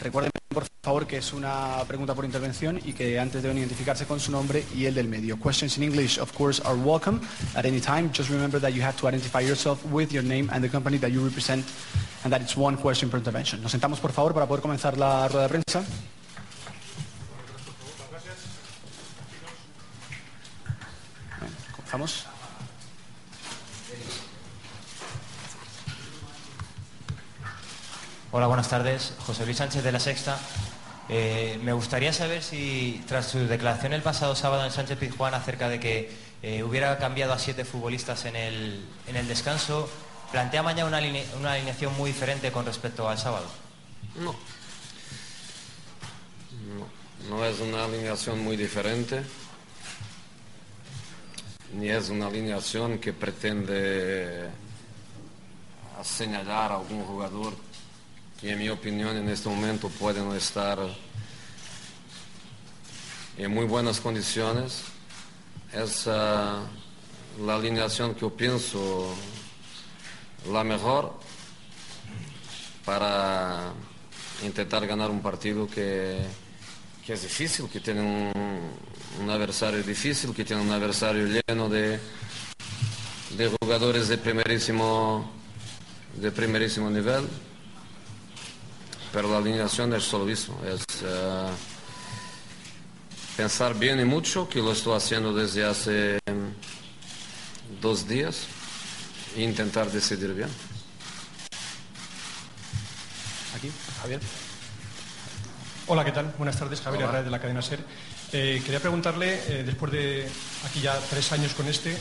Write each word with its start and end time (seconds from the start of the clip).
Recuerden, 0.00 0.30
por 0.48 0.64
favor, 0.80 1.06
que 1.06 1.16
es 1.16 1.32
una 1.32 1.84
pregunta 1.88 2.14
por 2.14 2.24
intervención 2.24 2.80
y 2.84 2.92
que 2.92 3.18
antes 3.18 3.42
deben 3.42 3.58
identificarse 3.58 4.06
con 4.06 4.20
su 4.20 4.30
nombre 4.30 4.64
y 4.74 4.86
el 4.86 4.94
del 4.94 5.08
medio. 5.08 5.36
Questions 5.38 5.76
in 5.76 5.82
English, 5.82 6.18
of 6.18 6.32
course, 6.36 6.62
are 6.64 6.76
welcome 6.76 7.20
at 7.56 7.66
any 7.66 7.80
time. 7.80 8.10
Just 8.12 8.30
remember 8.30 8.60
that 8.60 8.72
you 8.72 8.82
have 8.82 8.96
to 9.00 9.08
identify 9.08 9.40
yourself 9.40 9.84
with 9.90 10.12
your 10.12 10.22
name 10.22 10.48
and 10.52 10.62
the 10.62 10.70
company 10.70 10.98
that 10.98 11.10
you 11.10 11.24
represent 11.24 11.64
and 12.22 12.32
that 12.32 12.40
it's 12.40 12.56
one 12.56 12.76
question 12.76 13.10
per 13.10 13.18
intervention. 13.18 13.60
Nos 13.60 13.72
sentamos, 13.72 13.98
por 13.98 14.12
favor, 14.12 14.32
para 14.32 14.46
poder 14.46 14.62
comenzar 14.62 14.96
la 14.96 15.26
rueda 15.26 15.48
de 15.48 15.48
prensa. 15.48 15.84
Comenzamos. 21.74 22.37
Hola, 28.30 28.46
buenas 28.46 28.68
tardes. 28.68 29.14
José 29.26 29.46
Luis 29.46 29.56
Sánchez 29.56 29.82
de 29.82 29.90
La 29.90 29.98
Sexta. 29.98 30.38
Eh, 31.08 31.58
me 31.62 31.72
gustaría 31.72 32.12
saber 32.12 32.42
si, 32.42 33.02
tras 33.08 33.26
su 33.28 33.38
declaración 33.38 33.94
el 33.94 34.02
pasado 34.02 34.36
sábado 34.36 34.66
en 34.66 34.70
Sánchez 34.70 34.98
Pizjuán 34.98 35.32
acerca 35.32 35.70
de 35.70 35.80
que 35.80 36.12
eh, 36.42 36.62
hubiera 36.62 36.98
cambiado 36.98 37.32
a 37.32 37.38
siete 37.38 37.64
futbolistas 37.64 38.26
en 38.26 38.36
el, 38.36 38.84
en 39.06 39.16
el 39.16 39.26
descanso, 39.26 39.88
¿plantea 40.30 40.62
mañana 40.62 40.88
una, 40.88 41.00
una 41.38 41.52
alineación 41.52 41.96
muy 41.96 42.10
diferente 42.10 42.52
con 42.52 42.66
respecto 42.66 43.08
al 43.08 43.16
sábado? 43.16 43.46
No. 44.16 44.34
No, 46.76 47.30
no 47.30 47.44
es 47.46 47.58
una 47.60 47.86
alineación 47.86 48.44
muy 48.44 48.58
diferente, 48.58 49.22
ni 51.72 51.88
es 51.88 52.10
una 52.10 52.26
alineación 52.26 52.98
que 52.98 53.14
pretende 53.14 54.50
señalar 56.02 56.72
a 56.72 56.74
algún 56.74 57.02
jugador 57.04 57.67
que 58.40 58.52
en 58.52 58.58
mi 58.58 58.68
opinión 58.68 59.16
en 59.16 59.28
este 59.28 59.48
momento 59.48 59.90
no 60.00 60.34
estar 60.34 60.78
en 63.36 63.52
muy 63.52 63.66
buenas 63.66 64.00
condiciones. 64.00 64.82
Es 65.72 66.06
ah, 66.06 66.62
la 67.40 67.54
alineación 67.56 68.14
que 68.14 68.20
yo 68.20 68.30
pienso 68.30 69.14
la 70.50 70.64
mejor 70.64 71.14
para 72.84 73.72
intentar 74.44 74.86
ganar 74.86 75.10
un 75.10 75.20
partido 75.20 75.66
que, 75.68 76.18
que 77.04 77.12
es 77.12 77.22
difícil, 77.22 77.68
que 77.68 77.80
tiene 77.80 78.00
un, 78.00 78.32
un 79.20 79.30
adversario 79.30 79.82
difícil, 79.82 80.32
que 80.32 80.44
tiene 80.44 80.62
un 80.62 80.70
adversario 80.70 81.26
lleno 81.26 81.68
de, 81.68 81.98
de 83.36 83.56
jugadores 83.60 84.08
de 84.08 84.16
primerísimo, 84.16 85.30
de 86.16 86.30
primerísimo 86.30 86.88
nivel. 86.88 87.28
Pero 89.12 89.30
la 89.30 89.38
alineación 89.38 89.94
es 89.94 90.04
solo 90.04 90.28
eso, 90.28 90.54
es 90.66 90.84
eh, 91.02 91.48
pensar 93.36 93.74
bien 93.74 93.98
y 94.00 94.04
mucho, 94.04 94.48
que 94.48 94.60
lo 94.60 94.72
estoy 94.72 94.96
haciendo 94.96 95.32
desde 95.32 95.64
hace 95.64 96.18
dos 97.80 98.06
días, 98.06 98.46
e 99.36 99.42
intentar 99.42 99.90
decidir 99.90 100.34
bien. 100.34 100.48
Aquí, 103.56 103.70
Javier. 104.02 104.20
Hola, 105.86 106.04
¿qué 106.04 106.12
tal? 106.12 106.34
Buenas 106.36 106.58
tardes, 106.58 106.82
Javier. 106.82 107.04
Herrera 107.04 107.22
de 107.22 107.30
la 107.30 107.40
cadena 107.40 107.62
SER. 107.62 107.80
Eh, 108.32 108.60
quería 108.62 108.78
preguntarle, 108.78 109.40
eh, 109.48 109.62
después 109.64 109.90
de 109.90 110.28
aquí 110.66 110.82
ya 110.82 110.98
tres 111.08 111.32
años 111.32 111.54
con 111.54 111.66
este, 111.66 111.96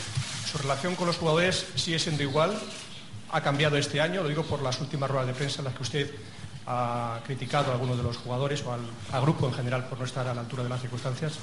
su 0.52 0.58
relación 0.58 0.96
con 0.96 1.08
los 1.08 1.16
jugadores 1.16 1.68
sigue 1.76 2.00
siendo 2.00 2.22
igual, 2.22 2.60
ha 3.32 3.42
cambiado 3.42 3.78
este 3.78 4.02
año, 4.02 4.24
lo 4.24 4.30
digo 4.30 4.44
por 4.44 4.62
las 4.62 4.82
últimas 4.82 5.10
ruedas 5.10 5.28
de 5.28 5.34
prensa 5.34 5.60
en 5.60 5.66
las 5.66 5.74
que 5.74 5.84
usted 5.84 6.12
ha 6.68 7.22
criticado 7.26 7.72
a 7.72 7.76
algunos 7.76 7.96
de 7.98 8.04
los 8.04 8.18
jugadores 8.18 8.62
o 8.64 8.74
al, 8.74 9.22
grupo 9.22 9.48
en 9.48 9.54
general 9.54 9.88
por 9.88 9.98
no 9.98 10.06
estar 10.06 10.28
a 10.28 10.34
la 10.34 10.42
altura 10.42 10.64
de 10.64 10.70
las 10.70 10.82
circunstancias. 10.82 11.34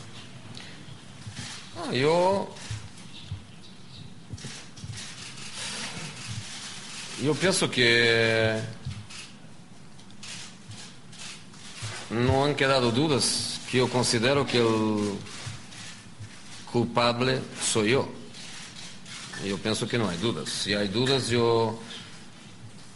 Ah, 1.78 1.92
yo. 1.92 2.54
Yo 7.22 7.34
pienso 7.34 7.70
que 7.70 8.60
no 12.10 12.44
han 12.44 12.54
quedado 12.54 12.90
dudas, 12.90 13.60
que 13.70 13.78
yo 13.78 13.88
considero 13.88 14.46
que 14.46 14.58
el 14.58 15.14
culpable 16.70 17.40
soy 17.62 17.92
yo. 17.92 18.08
Yo 19.46 19.56
pienso 19.58 19.88
que 19.88 19.96
no 19.96 20.08
hay 20.08 20.18
dudas. 20.18 20.50
Si 20.50 20.74
hay 20.74 20.88
dudas, 20.88 21.28
yo, 21.28 21.78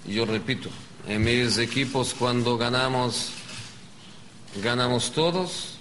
yo 0.06 0.26
repito, 0.26 0.68
en 1.06 1.22
mis 1.22 1.58
equipos 1.58 2.14
cuando 2.14 2.58
ganamos, 2.58 3.30
ganamos 4.62 5.12
todos. 5.12 5.74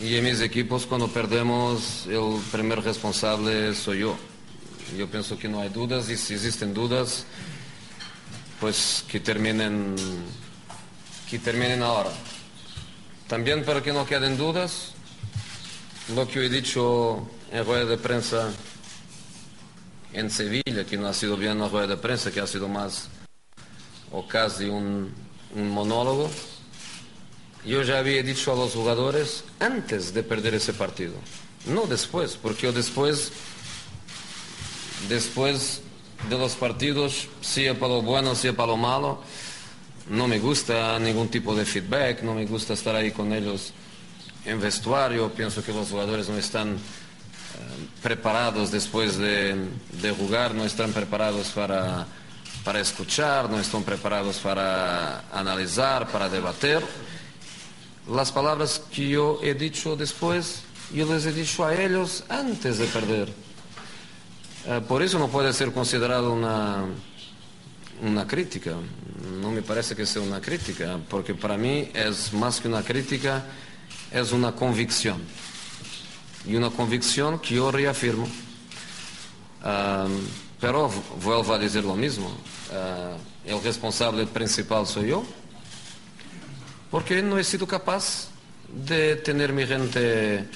Y 0.00 0.16
en 0.16 0.24
mis 0.24 0.40
equipos 0.40 0.84
cuando 0.84 1.08
perdemos 1.08 2.06
el 2.06 2.38
primer 2.52 2.82
responsable 2.82 3.74
soy 3.74 4.00
yo. 4.00 4.16
Yo 4.96 5.08
pienso 5.08 5.38
que 5.38 5.48
no 5.48 5.60
hay 5.60 5.70
dudas 5.70 6.08
y 6.10 6.16
si 6.16 6.34
existen 6.34 6.74
dudas, 6.74 7.24
pues 8.60 9.04
que 9.08 9.20
terminen, 9.20 9.96
que 11.30 11.38
terminen 11.38 11.82
ahora. 11.82 12.10
También 13.26 13.64
para 13.64 13.82
que 13.82 13.92
no 13.92 14.06
queden 14.06 14.36
dudas, 14.36 14.92
lo 16.14 16.28
que 16.28 16.44
he 16.44 16.48
dicho 16.48 17.28
en 17.50 17.64
rueda 17.64 17.86
de 17.86 17.98
prensa 17.98 18.50
en 20.12 20.30
Sevilla, 20.30 20.84
que 20.88 20.96
no 20.96 21.08
ha 21.08 21.14
sido 21.14 21.36
bien 21.36 21.56
una 21.56 21.68
rueda 21.68 21.88
de 21.88 21.96
prensa, 21.96 22.30
que 22.30 22.40
ha 22.40 22.46
sido 22.46 22.68
más 22.68 23.08
o 24.16 24.26
casi 24.26 24.64
un, 24.64 25.12
monólogo, 25.54 26.30
yo 27.64 27.82
ya 27.82 27.98
había 27.98 28.22
dicho 28.22 28.52
a 28.52 28.56
los 28.56 28.72
jugadores 28.72 29.44
antes 29.60 30.12
de 30.14 30.22
perder 30.22 30.54
ese 30.54 30.72
partido, 30.72 31.14
no 31.66 31.86
después, 31.86 32.38
porque 32.40 32.62
yo 32.62 32.72
después, 32.72 33.32
después 35.08 35.82
de 36.30 36.38
los 36.38 36.54
partidos, 36.54 37.28
sea 37.42 37.78
para 37.78 37.94
lo 37.94 38.02
bueno, 38.02 38.34
sea 38.34 38.54
para 38.54 38.68
lo 38.68 38.76
malo, 38.76 39.22
no 40.08 40.28
me 40.28 40.38
gusta 40.38 40.98
ningún 40.98 41.28
tipo 41.28 41.54
de 41.54 41.64
feedback, 41.66 42.22
no 42.22 42.34
me 42.34 42.46
gusta 42.46 42.72
estar 42.72 42.96
ahí 42.96 43.10
con 43.10 43.32
ellos 43.32 43.72
en 44.46 44.60
vestuario, 44.60 45.30
pienso 45.30 45.62
que 45.62 45.72
los 45.72 45.90
jugadores 45.90 46.28
no 46.28 46.38
están 46.38 46.74
eh, 46.74 46.78
preparados 48.02 48.70
después 48.70 49.18
de, 49.18 49.56
de 50.00 50.10
jugar, 50.12 50.54
no 50.54 50.64
están 50.64 50.92
preparados 50.92 51.48
para, 51.48 52.06
para 52.66 52.80
escuchar, 52.80 53.48
no 53.48 53.60
están 53.60 53.84
preparados 53.84 54.38
para 54.38 55.20
analizar, 55.30 56.08
para 56.08 56.28
debater 56.28 56.82
las 58.10 58.32
palabras 58.32 58.82
que 58.90 59.08
yo 59.08 59.38
he 59.40 59.54
dicho 59.54 59.94
después, 59.94 60.62
yo 60.92 61.06
les 61.06 61.26
he 61.26 61.32
dicho 61.32 61.64
a 61.64 61.72
ellos 61.80 62.24
antes 62.28 62.78
de 62.78 62.86
perder. 62.86 63.32
Eh, 64.66 64.80
por 64.88 65.00
eso 65.00 65.16
no 65.16 65.28
puede 65.28 65.52
ser 65.52 65.70
considerado 65.70 66.32
una, 66.32 66.84
una 68.02 68.26
crítica. 68.26 68.72
No 69.40 69.52
me 69.52 69.62
parece 69.62 69.94
que 69.94 70.04
sea 70.04 70.22
una 70.22 70.40
crítica, 70.40 70.98
porque 71.08 71.34
para 71.34 71.56
mí 71.56 71.88
es 71.94 72.32
más 72.32 72.60
que 72.60 72.66
una 72.66 72.82
crítica, 72.82 73.44
es 74.10 74.32
una 74.32 74.50
convicción. 74.56 75.22
Y 76.44 76.56
una 76.56 76.70
convicción 76.70 77.38
que 77.38 77.54
yo 77.54 77.70
reafirmo. 77.70 78.26
Ah, 79.62 80.08
pero 80.60 80.90
vuelvo 81.22 81.54
a 81.54 81.58
decir 81.58 81.84
lo 81.84 81.94
mismo. 81.94 82.30
Ah, 82.72 83.16
el 83.44 83.62
responsable 83.62 84.26
principal 84.26 84.86
soy 84.86 85.08
yo 85.08 85.24
porque 86.90 87.22
no 87.22 87.38
he 87.38 87.44
sido 87.44 87.66
capaz 87.66 88.28
de 88.68 89.16
tener 89.16 89.52
mi 89.52 89.66
gente 89.66 90.46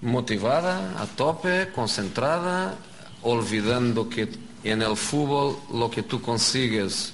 motivada, 0.00 1.00
a 1.00 1.06
tope, 1.06 1.70
concentrada, 1.74 2.76
olvidando 3.22 4.08
que 4.08 4.28
en 4.64 4.82
el 4.82 4.96
fútbol 4.96 5.58
lo 5.72 5.90
que 5.90 6.02
tú 6.02 6.20
consigues, 6.20 7.12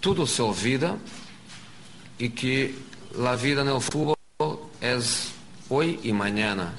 todo 0.00 0.26
se 0.26 0.42
olvida 0.42 0.96
y 2.18 2.30
que 2.30 2.74
la 3.18 3.36
vida 3.36 3.62
en 3.62 3.68
el 3.68 3.80
fútbol 3.80 4.16
es 4.80 5.32
hoy 5.68 6.00
y 6.02 6.12
mañana. 6.12 6.72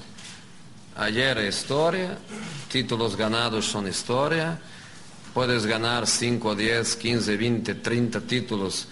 Ayer 0.95 1.39
es 1.39 1.57
historia, 1.57 2.17
títulos 2.71 3.15
ganados 3.15 3.65
son 3.65 3.87
historia, 3.87 4.59
puedes 5.33 5.65
ganar 5.65 6.05
5, 6.05 6.55
10, 6.55 6.95
15, 6.95 7.35
20, 7.37 7.75
30 7.75 8.21
títulos 8.21 8.87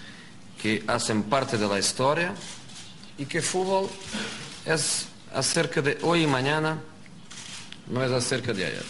que 0.60 0.82
hacen 0.88 1.22
parte 1.22 1.56
de 1.56 1.68
la 1.68 1.78
historia 1.78 2.34
y 3.16 3.24
que 3.24 3.40
fútbol 3.40 3.88
es 4.66 5.06
acerca 5.32 5.80
de 5.80 5.98
hoy 6.02 6.24
y 6.24 6.26
mañana, 6.26 6.80
no 7.86 8.02
es 8.02 8.10
acerca 8.10 8.52
de 8.52 8.66
ayer. 8.66 8.84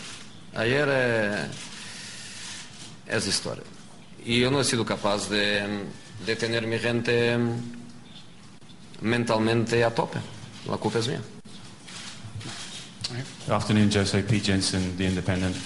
Ayer 0.55 0.89
eh, 0.91 1.47
es 3.09 3.27
historia. 3.27 3.65
Y 4.25 4.41
yo 4.41 4.51
no 4.51 4.59
he 4.61 4.65
sido 4.65 4.87
capaz 4.87 5.29
de, 5.29 5.85
de 6.25 6.37
tener 6.37 6.67
mi 6.67 6.79
gente 6.79 7.39
mentalmente 9.03 9.85
a 9.85 9.95
tope. 9.95 10.19
La 10.67 10.79
culpa 10.79 10.99
es 10.99 11.09
mía. 13.13 13.25
Good 13.47 13.55
afternoon, 13.55 13.91
Jose 13.91 14.23
P. 14.23 14.41
Jensen, 14.41 14.97
The 14.97 15.07
Independent. 15.07 15.57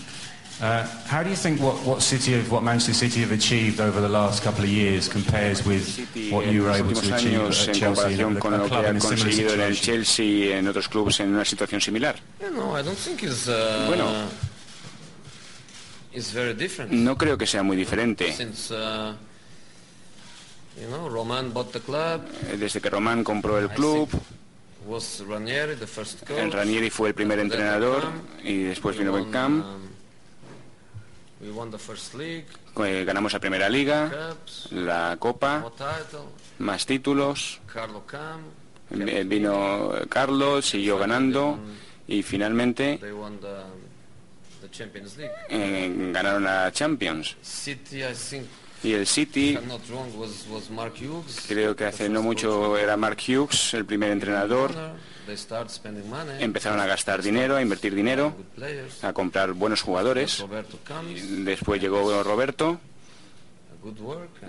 Uh, 0.58 0.86
how 1.06 1.22
do 1.22 1.28
you 1.28 1.36
think 1.36 1.60
what, 1.60 1.74
what 1.84 2.00
City 2.00 2.32
have, 2.32 2.50
what 2.50 2.62
Manchester 2.62 2.94
City 2.94 3.20
have 3.20 3.30
achieved 3.30 3.78
over 3.78 4.00
the 4.00 4.08
last 4.08 4.42
couple 4.42 4.64
of 4.64 4.70
years 4.70 5.06
compares 5.06 5.66
with 5.66 5.84
what 6.32 6.46
en 6.46 6.54
you 6.54 6.62
were 6.62 6.70
los 6.70 6.78
able 6.78 6.92
últimos 6.92 7.08
to 7.08 7.14
achieve 7.14 7.40
años 7.42 7.68
at 7.68 7.74
Chelsea, 7.74 8.16
con 8.40 8.52
lo 8.52 8.66
club 8.66 8.70
que 8.70 8.88
in 8.88 8.96
ha 8.96 8.96
a 8.96 9.00
similar 9.00 9.00
conseguido 9.00 9.52
en 9.54 9.60
el 9.60 9.74
situation? 9.76 10.04
Chelsea 10.04 10.24
y 10.24 10.52
en 10.52 10.66
otros 10.68 10.88
clubes 10.88 11.20
en 11.20 11.28
una 11.34 11.44
situación 11.44 11.80
similar? 11.82 12.16
Yeah, 12.40 12.48
no, 12.50 12.74
I 12.78 12.82
don't 12.82 12.96
think 12.96 13.22
it's, 13.22 13.46
uh, 13.48 13.84
Bueno. 13.86 14.06
it's 16.14 16.32
very 16.32 16.54
different. 16.54 16.90
No 16.92 17.16
creo 17.18 17.36
que 17.36 17.46
sea 17.46 17.62
muy 17.62 17.76
diferente. 17.76 18.32
Since, 18.32 18.72
uh, 18.72 19.12
you 20.80 20.88
know, 20.88 21.06
Roman 21.10 21.52
bought 21.52 21.70
the 21.72 21.80
club, 21.80 22.22
Eh, 22.50 22.56
Desde 22.56 22.80
que 22.80 22.88
Román 22.88 23.22
compró 23.24 23.58
el 23.58 23.68
club, 23.68 24.08
el 26.38 26.52
Ranieri 26.52 26.90
fue 26.90 27.08
el 27.08 27.14
primer 27.14 27.38
entrenador 27.38 28.04
y 28.42 28.62
después 28.64 28.96
vino 28.96 29.12
Beckham. 29.12 29.60
um, 29.60 29.82
Eh, 32.84 33.04
Ganamos 33.04 33.32
la 33.32 33.40
primera 33.40 33.68
liga, 33.68 34.34
la 34.70 35.16
Copa, 35.18 35.60
más 36.58 36.86
títulos. 36.86 37.60
Eh, 38.90 39.24
Vino 39.26 39.92
Carlos, 40.08 40.66
siguió 40.66 40.96
ganando 40.98 41.58
y 42.06 42.22
finalmente 42.22 42.98
eh, 45.50 46.10
ganaron 46.12 46.44
la 46.44 46.70
Champions. 46.72 47.36
Y 48.82 48.92
el 48.92 49.06
City, 49.06 49.58
creo 51.48 51.74
que 51.74 51.84
hace 51.84 52.08
no 52.08 52.22
mucho 52.22 52.76
era 52.76 52.96
Mark 52.96 53.18
Hughes, 53.26 53.74
el 53.74 53.84
primer 53.84 54.10
entrenador. 54.10 54.72
Empezaron 56.38 56.78
a 56.80 56.86
gastar 56.86 57.22
dinero, 57.22 57.56
a 57.56 57.62
invertir 57.62 57.94
dinero, 57.94 58.34
a 59.02 59.12
comprar 59.12 59.52
buenos 59.52 59.82
jugadores. 59.82 60.44
Después 61.44 61.80
llegó 61.80 62.22
Roberto. 62.22 62.78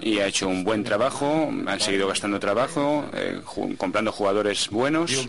Y 0.02 0.18
ha 0.20 0.28
hecho 0.28 0.48
un 0.48 0.64
buen 0.64 0.84
trabajo, 0.84 1.52
han 1.68 1.80
seguido 1.80 2.08
gastando 2.08 2.40
trabajo, 2.40 3.06
eh, 3.14 3.40
comprando 3.78 4.12
jugadores 4.12 4.68
buenos 4.70 5.28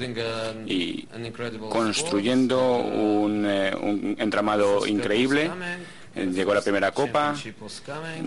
y 0.67 1.07
construyendo 1.69 2.77
un, 2.77 3.45
eh, 3.47 3.75
un 3.79 4.17
entramado 4.19 4.87
increíble. 4.87 5.51
Eh, 6.19 6.27
Llegó 6.33 6.55
la 6.55 6.61
primera 6.63 6.91
copa, 6.93 7.35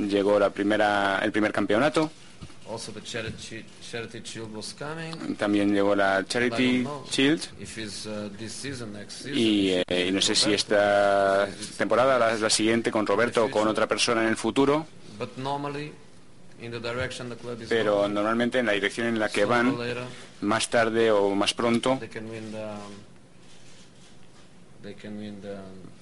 llegó 0.10 0.40
la 0.40 0.50
primera, 0.50 1.20
el 1.24 1.32
primer 1.32 1.52
campeonato, 1.52 2.10
también 5.38 5.74
llegó 5.74 5.94
la 5.94 6.24
Charity 6.26 6.84
Shield. 7.12 7.42
uh, 8.06 9.38
y, 9.38 9.72
eh, 9.88 10.08
y 10.08 10.12
no 10.12 10.22
sé 10.22 10.36
si 10.36 10.54
esta 10.54 11.48
temporada, 11.78 12.18
la, 12.18 12.34
la 12.36 12.50
siguiente 12.50 12.90
con 12.92 13.06
Roberto 13.06 13.44
o 13.46 13.52
con 13.52 13.68
otra 13.68 13.88
persona 13.88 14.22
en 14.24 14.30
el 14.30 14.38
futuro, 14.38 14.86
pero 17.68 18.08
normalmente 18.08 18.60
en 18.60 18.68
la 18.68 18.72
dirección 18.74 19.08
en 19.08 19.20
la 19.20 19.28
que 19.30 19.44
van, 19.46 19.76
más 20.42 20.70
tarde 20.70 21.12
o 21.12 21.36
más 21.36 21.54
pronto, 21.54 21.98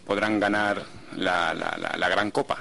podrán 0.05 0.39
ganar 0.39 0.83
la, 1.15 1.53
la- 1.53 1.77
la- 1.77 1.97
la 1.97 2.09
gran 2.09 2.31
copa. 2.31 2.57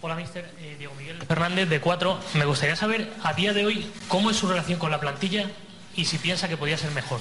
Hola, 0.00 0.14
mister. 0.14 0.48
Eh, 0.60 0.76
Diego 0.78 0.94
Miguel 0.94 1.20
Fernández, 1.26 1.68
de 1.68 1.80
4. 1.80 2.18
Me 2.34 2.44
gustaría 2.44 2.76
saber, 2.76 3.12
a 3.22 3.32
día 3.34 3.52
de 3.52 3.66
hoy, 3.66 3.90
cómo 4.06 4.30
es 4.30 4.36
su 4.36 4.46
relación 4.48 4.78
con 4.78 4.90
la 4.90 5.00
plantilla 5.00 5.50
y 5.96 6.04
si 6.04 6.18
piensa 6.18 6.48
que 6.48 6.56
podría 6.56 6.78
ser 6.78 6.92
mejor. 6.92 7.20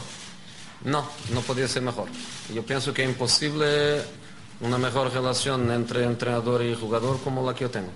No, 0.83 1.09
no 1.33 1.41
podía 1.41 1.67
ser 1.67 1.81
mejor. 1.81 2.07
Yo 2.53 2.63
pienso 2.63 2.93
que 2.93 3.03
es 3.03 3.09
imposible 3.09 4.03
una 4.61 4.77
mejor 4.77 5.11
relación 5.11 5.71
entre 5.71 6.03
entrenador 6.03 6.63
y 6.63 6.75
jugador 6.75 7.19
como 7.23 7.43
la 7.45 7.55
que 7.55 7.61
yo 7.61 7.71
tengo. 7.71 7.91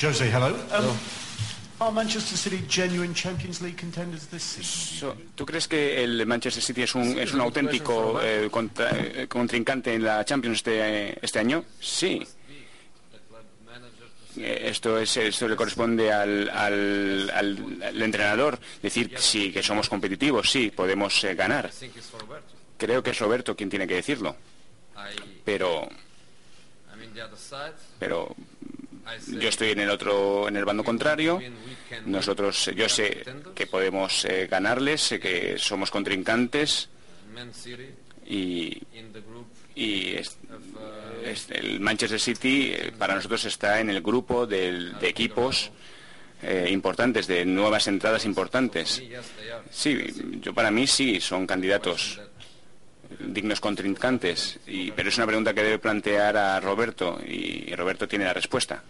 Jose, 0.00 0.28
hello. 0.30 0.46
Um, 0.48 0.54
Hello. 0.70 0.92
So, 5.00 5.16
¿Tú 5.34 5.44
crees 5.46 5.66
que 5.68 6.02
el 6.04 6.24
Manchester 6.26 6.62
City 6.62 6.82
es 6.82 6.94
un, 6.94 7.18
es 7.18 7.32
un 7.34 7.40
auténtico 7.40 8.20
eh, 8.22 8.48
contra- 8.50 8.90
eh, 8.92 9.26
contrincante 9.28 9.94
en 9.94 10.04
la 10.04 10.24
Champions 10.24 10.58
este, 10.58 11.18
este 11.24 11.38
año? 11.38 11.64
Sí. 11.80 12.22
Eh, 14.36 14.62
Esto, 14.68 14.98
es, 14.98 15.16
esto 15.16 15.46
le 15.46 15.54
corresponde 15.54 16.12
al, 16.12 16.48
al- 16.50 17.30
al- 17.32 17.82
al 17.82 18.02
entrenador 18.02 18.58
decir 18.82 19.08
que 19.10 19.18
sí, 19.18 19.52
que 19.52 19.62
somos 19.62 19.88
competitivos, 19.88 20.50
sí, 20.50 20.72
podemos 20.74 21.22
eh, 21.22 21.34
ganar. 21.36 21.66
I 21.72 21.78
think 21.78 21.96
it's 21.96 22.06
for 22.06 22.20
Roberto. 22.20 22.52
Creo 22.76 23.00
que 23.02 23.10
es 23.10 23.18
Roberto 23.20 23.54
quien 23.54 23.70
tiene 23.70 23.86
que 23.86 23.94
decirlo, 23.94 24.34
I, 24.96 25.40
pero, 25.44 25.88
pero 28.00 28.34
yo 29.26 29.48
estoy 29.48 29.70
en 29.70 29.80
el 29.80 29.90
otro, 29.90 30.48
en 30.48 30.56
el 30.56 30.64
bando 30.64 30.84
contrario. 30.84 31.40
Nosotros, 32.06 32.70
yo 32.74 32.88
sé 32.88 33.24
que 33.54 33.66
podemos 33.66 34.24
eh, 34.24 34.46
ganarles, 34.50 35.02
sé 35.02 35.20
que 35.20 35.56
somos 35.58 35.90
contrincantes 35.90 36.88
y, 38.26 38.80
el 39.76 41.80
Manchester 41.80 42.20
City 42.20 42.72
eh, 42.74 42.92
para 42.96 43.14
nosotros 43.14 43.44
está 43.44 43.80
en 43.80 43.90
el 43.90 44.02
grupo 44.02 44.46
de 44.46 44.92
equipos 45.02 45.70
eh, 46.42 46.68
importantes, 46.70 47.26
de 47.26 47.44
nuevas 47.44 47.86
entradas 47.88 48.24
importantes. 48.24 49.02
Sí, 49.70 49.98
yo 50.40 50.52
para 50.52 50.70
mí 50.70 50.86
sí, 50.86 51.20
son 51.20 51.46
candidatos 51.46 52.20
dignos 53.18 53.60
contrincantes, 53.60 54.58
pero 54.94 55.08
es 55.08 55.16
una 55.16 55.26
pregunta 55.26 55.54
que 55.54 55.62
debe 55.62 55.78
plantear 55.78 56.36
a 56.36 56.60
Roberto 56.60 57.20
y 57.26 57.74
Roberto 57.74 58.08
tiene 58.08 58.24
la 58.24 58.34
respuesta. 58.34 58.82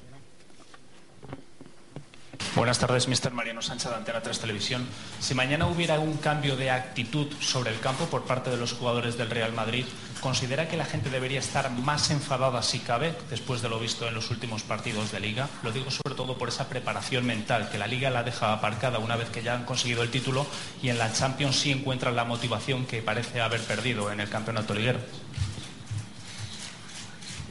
Buenas 2.57 2.79
tardes, 2.79 3.09
Mr. 3.09 3.33
Mariano 3.33 3.63
Sánchez 3.63 3.91
de 3.91 3.97
Antena 3.97 4.23
3 4.23 4.39
Televisión. 4.39 4.87
Si 5.19 5.35
mañana 5.35 5.67
hubiera 5.67 5.99
un 5.99 6.17
cambio 6.19 6.55
de 6.55 6.71
actitud 6.71 7.27
sobre 7.41 7.73
el 7.73 7.81
campo 7.81 8.05
por 8.05 8.27
parte 8.27 8.49
de 8.49 8.57
los 8.57 8.73
jugadores 8.75 9.19
del 9.19 9.29
Real 9.29 9.53
Madrid, 9.53 9.85
¿considera 10.21 10.69
que 10.69 10.77
la 10.77 10.85
gente 10.85 11.11
debería 11.11 11.41
estar 11.41 11.69
más 11.73 12.13
enfadada 12.13 12.63
si 12.63 12.79
cabe 12.79 13.17
después 13.29 13.61
de 13.61 13.69
lo 13.69 13.81
visto 13.81 14.07
en 14.07 14.15
los 14.15 14.31
últimos 14.31 14.63
partidos 14.63 15.11
de 15.11 15.19
Liga? 15.19 15.49
Lo 15.65 15.73
digo 15.73 15.91
sobre 15.91 16.15
todo 16.15 16.39
por 16.39 16.49
esa 16.49 16.69
preparación 16.69 17.27
mental, 17.27 17.71
que 17.71 17.79
la 17.79 17.89
Liga 17.89 18.09
la 18.11 18.23
deja 18.23 18.53
aparcada 18.53 19.01
una 19.01 19.17
vez 19.17 19.31
que 19.31 19.43
ya 19.43 19.55
han 19.55 19.65
conseguido 19.65 20.05
el 20.05 20.11
título 20.11 20.47
y 20.81 20.91
en 20.91 20.99
la 20.99 21.13
Champions 21.13 21.57
sí 21.57 21.73
encuentran 21.73 22.15
la 22.15 22.25
motivación 22.25 22.87
que 22.87 23.03
parece 23.03 23.41
haber 23.41 23.63
perdido 23.63 24.13
en 24.13 24.21
el 24.21 24.29
campeonato 24.29 24.75
liguero. 24.75 25.01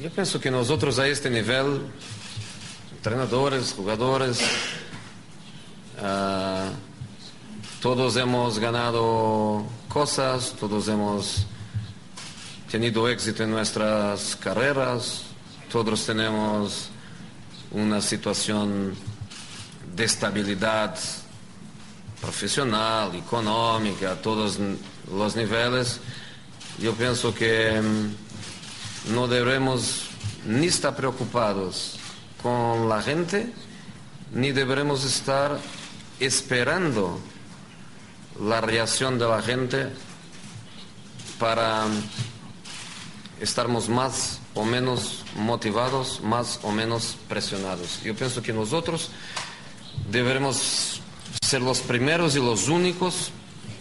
Yo 0.02 0.10
pienso 0.12 0.40
que 0.40 0.50
nosotros 0.50 0.98
a 0.98 1.08
este 1.08 1.30
nivel, 1.30 1.82
entrenadores, 2.96 3.74
jugadores, 3.74 4.40
ah, 6.04 6.70
todos 7.82 8.16
hemos 8.18 8.60
ganado 8.60 9.66
cosas, 9.90 10.54
todos 10.60 10.88
hemos 10.88 11.46
tenido 12.70 13.10
éxito 13.10 13.44
en 13.44 13.52
nuestras 13.52 14.36
carreras, 14.36 15.24
todos 15.72 16.06
tenemos 16.06 16.90
una 17.72 18.02
situación 18.02 18.94
de 19.96 20.04
estabilidad 20.06 20.96
profesional, 22.22 23.14
económica, 23.16 24.12
a 24.12 24.16
todos 24.16 24.58
los 25.12 25.36
niveles. 25.36 26.00
Yo 26.80 26.94
pienso 26.94 27.34
que 27.36 27.82
mm, 27.82 29.14
no 29.14 29.28
debemos 29.28 30.06
ni 30.46 30.68
estar 30.68 30.96
preocupados 30.96 32.00
con 32.42 32.88
la 32.88 33.02
gente, 33.02 33.52
ni 34.34 34.52
deberemos 34.52 35.04
estar 35.04 35.60
esperando 36.26 37.20
la 38.40 38.62
reacción 38.62 39.20
de 39.20 39.28
la 39.28 39.42
gente 39.42 39.90
para 41.40 41.86
estarmos 43.40 43.90
más 43.90 44.40
o 44.54 44.64
menos 44.64 45.24
motivados, 45.36 46.22
más 46.22 46.60
o 46.64 46.72
menos 46.72 47.18
presionados. 47.28 48.02
Yo 48.04 48.16
pienso 48.16 48.42
que 48.42 48.54
nosotros 48.54 49.10
deberemos 50.10 51.02
ser 51.44 51.62
los 51.62 51.80
primeros 51.80 52.36
y 52.36 52.40
los 52.40 52.68
únicos 52.68 53.32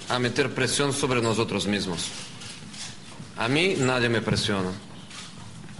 a 0.09 0.19
meter 0.19 0.55
presión 0.55 0.93
sobre 0.93 1.23
nosotros 1.23 1.67
mismos. 1.67 2.09
A 3.39 3.49
mí 3.49 3.77
nadie 3.79 4.09
me 4.09 4.21
presiona. 4.21 4.71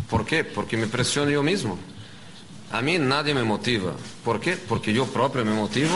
¿Por 0.09 0.25
qué? 0.25 0.45
Porque 0.45 0.77
me 0.77 0.87
presiono 0.87 1.31
yo 1.31 1.43
mismo. 1.43 1.79
A 2.71 2.81
mí 2.81 2.99
nadie 2.99 3.35
me 3.35 3.43
motiva. 3.43 3.95
¿Por 4.25 4.41
qué? 4.41 4.57
Porque 4.57 4.93
yo 4.93 5.07
propio 5.07 5.45
me 5.45 5.53
motivo. 5.53 5.91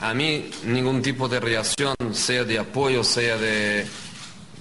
A 0.00 0.12
mí 0.12 0.50
ningún 0.64 1.00
tipo 1.00 1.28
de 1.28 1.40
reacción, 1.40 1.94
sea 2.12 2.44
de 2.44 2.58
apoyo, 2.58 3.02
sea 3.02 3.38
de, 3.38 3.86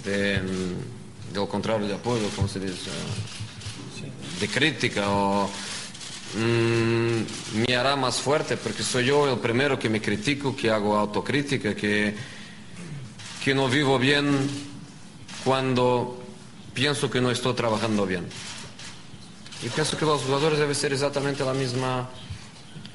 de, 0.05 0.39
de 0.39 1.35
lo 1.35 1.47
contrario 1.47 1.87
de 1.87 1.95
apoyo, 1.95 2.29
¿cómo 2.35 2.47
se 2.47 2.59
dice? 2.59 2.89
De 4.39 4.47
crítica 4.47 5.09
o 5.09 5.49
mm, 6.37 7.59
me 7.67 7.75
hará 7.75 7.95
más 7.95 8.21
fuerte 8.21 8.55
porque 8.55 8.83
soy 8.83 9.05
yo 9.05 9.29
el 9.31 9.39
primero 9.39 9.77
que 9.77 9.89
me 9.89 10.01
critico, 10.01 10.55
que 10.55 10.69
hago 10.71 10.95
autocrítica, 10.95 11.75
que, 11.75 12.15
que 13.43 13.53
no 13.53 13.67
vivo 13.67 13.99
bien 13.99 14.49
cuando 15.43 16.23
pienso 16.73 17.09
que 17.09 17.19
no 17.19 17.29
estoy 17.29 17.53
trabajando 17.53 18.05
bien. 18.05 18.25
Y 19.63 19.69
pienso 19.69 19.97
que 19.97 20.05
los 20.05 20.21
jugadores 20.21 20.59
deben 20.59 20.75
ser 20.75 20.93
exactamente 20.93 21.43
la 21.43 21.53
misma, 21.53 22.09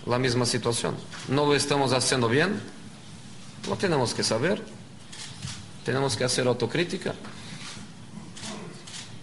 la 0.07 0.19
misma 0.19 0.47
situación. 0.47 0.97
No 1.29 1.47
lo 1.47 1.55
estamos 1.55 1.93
haciendo 1.93 2.29
bien, 2.29 2.61
lo 3.69 3.77
tenemos 3.77 4.15
que 4.15 4.23
saber, 4.23 4.63
tenemos 5.85 6.17
que 6.17 6.25
hacer 6.25 6.47
autocrítica 6.47 7.15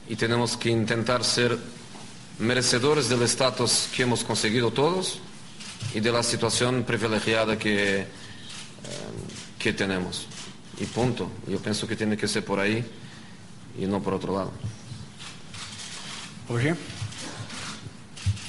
y 0.07 0.15
tenemos 0.15 0.57
que 0.57 0.69
intentar 0.69 1.23
ser 1.23 1.57
merecedores 2.39 3.09
del 3.09 3.23
estatus 3.23 3.89
que 3.95 4.03
hemos 4.03 4.23
conseguido 4.23 4.71
todos 4.71 5.19
y 5.93 5.99
de 5.99 6.11
la 6.11 6.23
situación 6.23 6.83
privilegiada 6.83 7.57
que, 7.57 8.01
eh, 8.01 8.05
que 9.57 9.73
tenemos. 9.73 10.27
Y 10.79 10.85
punto. 10.85 11.31
Yo 11.47 11.59
pienso 11.59 11.87
que 11.87 11.95
tiene 11.95 12.15
que 12.15 12.27
ser 12.27 12.45
por 12.45 12.59
ahí 12.59 12.85
y 13.79 13.85
no 13.85 14.01
por 14.01 14.13
otro 14.13 14.33
lado. 14.33 14.51
Over 16.49 16.65
here. 16.65 16.77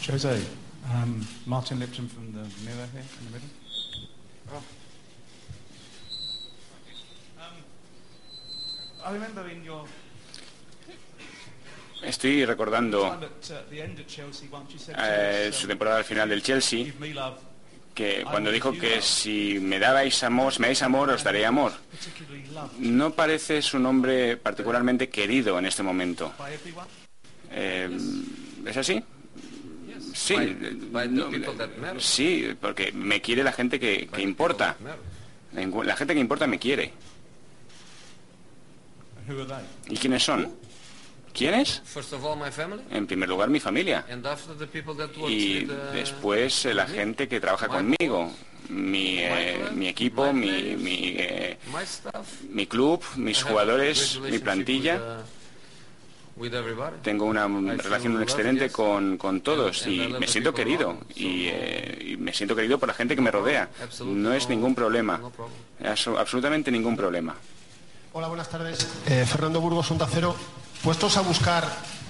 Jose, 0.07 0.58
um, 0.95 1.27
Martin 1.47 1.79
Lipton 1.79 2.09
from 2.09 2.33
the 2.33 2.41
Mirror 2.65 2.89
here 2.93 3.03
in 3.21 3.25
the 3.27 3.33
middle. 3.33 3.51
Um, 7.39 7.55
I 9.05 9.13
remember 9.13 9.49
in 9.49 9.65
your 9.65 9.85
Estoy 12.01 12.45
recordando 12.45 13.09
uh, 13.09 13.19
eh, 14.97 15.51
su 15.53 15.67
temporada 15.67 15.99
al 15.99 16.05
final 16.05 16.29
del 16.29 16.43
Chelsea 16.43 16.93
que 17.93 18.25
cuando 18.31 18.53
dijo 18.53 18.71
que 18.71 19.03
si 19.03 19.59
me 19.59 19.81
dabais 19.81 20.23
amor, 20.23 20.53
si 20.53 20.61
me 20.61 20.69
dais 20.69 20.83
amor, 20.83 21.11
os 21.11 21.25
daré 21.25 21.45
amor. 21.45 21.73
No 22.79 23.11
parece 23.11 23.61
su 23.61 23.81
nombre 23.81 24.37
particularmente 24.37 25.09
querido 25.09 25.59
en 25.59 25.67
este 25.67 25.83
momento. 25.83 26.33
Eh, 27.51 27.91
¿Es 28.65 28.77
así? 28.77 29.03
Sí, 30.29 30.35
By- 30.35 30.75
by 30.93 31.09
no, 31.09 31.31
sí, 31.99 32.55
porque 32.61 32.93
me 32.93 33.21
quiere 33.23 33.43
la 33.43 33.53
gente 33.53 33.81
que, 33.81 34.07
que 34.09 34.21
importa. 34.23 34.77
La 35.53 35.97
gente 35.97 36.15
que 36.15 36.21
importa 36.21 36.47
me 36.47 36.59
quiere. 36.59 36.93
¿Y 39.89 39.97
quiénes 39.97 40.23
son? 40.23 40.51
¿Quiénes? 41.33 41.83
En 42.91 43.07
primer 43.07 43.29
lugar, 43.29 43.49
mi 43.49 43.61
familia. 43.61 44.05
Y 45.29 45.65
uh, 45.65 45.93
después 45.93 46.65
eh, 46.67 46.75
la 46.75 46.87
gente 46.87 47.29
que 47.29 47.41
trabaja 47.41 47.69
conmigo. 47.69 48.31
Mi, 48.71 49.19
eh, 49.21 49.65
mi 49.75 49.89
equipo, 49.89 50.31
mi, 50.33 50.77
mi, 50.77 51.15
eh, 51.17 51.57
mi 52.51 52.67
club, 52.67 53.03
mis 53.17 53.43
jugadores, 53.43 54.19
mi 54.21 54.39
plantilla. 54.41 54.95
With, 54.95 55.01
uh, 55.01 55.07
with 55.07 55.17
everybody. 55.17 56.28
Tengo 57.03 57.25
una 57.25 57.47
relación 57.77 58.23
excelente 58.23 58.71
con, 58.71 59.19
con 59.19 59.41
todos 59.41 59.87
y 59.87 60.09
me 60.19 60.27
siento 60.27 60.55
querido 60.55 60.99
y, 61.15 61.49
eh, 61.49 62.13
y 62.13 62.17
me 62.17 62.33
siento 62.33 62.55
querido 62.55 62.79
por 62.79 62.89
la 62.89 62.95
gente 62.95 63.15
que 63.15 63.23
me 63.23 63.31
rodea. 63.31 63.69
No 64.05 64.33
es 64.33 64.49
ningún 64.49 64.75
problema, 64.75 65.21
absolutamente 66.19 66.71
ningún 66.71 66.97
problema. 66.97 67.35
Hola, 68.13 68.29
buenas 68.29 68.49
tardes. 68.49 68.89
Eh, 69.07 69.25
Fernando 69.27 69.61
Burgos, 69.61 69.91
Onda 69.91 70.09
Cero. 70.11 70.35
Puestos 70.83 71.17
a 71.17 71.23
buscar 71.23 71.69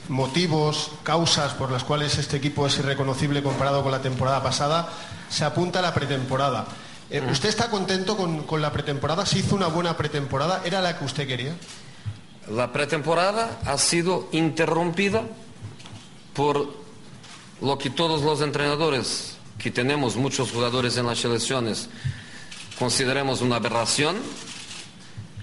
motivos, 0.09 0.93
causas 1.03 1.55
por 1.55 1.71
las 1.71 1.85
cuales 1.85 2.19
este 2.19 2.37
equipo 2.37 2.67
es 2.67 2.79
irreconocible 2.79 3.43
comparado 3.43 3.83
con 3.83 3.93
la 3.93 4.01
temporada 4.01 4.43
pasada, 4.43 4.89
se 5.29 5.45
apunta 5.45 5.79
a 5.79 5.83
la 5.83 5.95
pretemporada. 5.95 6.67
Eh, 7.11 7.23
¿Usted 7.31 7.49
está 7.49 7.71
contento 7.71 8.17
con, 8.17 8.43
con 8.45 8.61
la 8.61 8.73
pretemporada? 8.73 9.25
¿Se 9.25 9.39
hizo 9.39 9.57
una 9.57 9.69
buena 9.69 9.97
pretemporada? 9.97 10.63
¿Era 10.65 10.81
la 10.83 10.99
que 10.99 11.05
usted 11.05 11.27
quería? 11.27 11.55
La 12.51 12.73
pretemporada 12.73 13.61
ha 13.67 13.77
sido 13.77 14.29
interrumpida 14.33 15.23
por 16.35 16.73
lo 17.61 17.77
que 17.77 17.91
todos 17.91 18.23
los 18.23 18.41
entrenadores, 18.41 19.37
que 19.59 19.71
tenemos 19.71 20.17
muchos 20.17 20.51
jugadores 20.51 20.97
en 20.97 21.07
las 21.07 21.19
selecciones, 21.19 21.89
consideramos 22.79 23.43
una 23.43 23.57
aberración, 23.57 24.17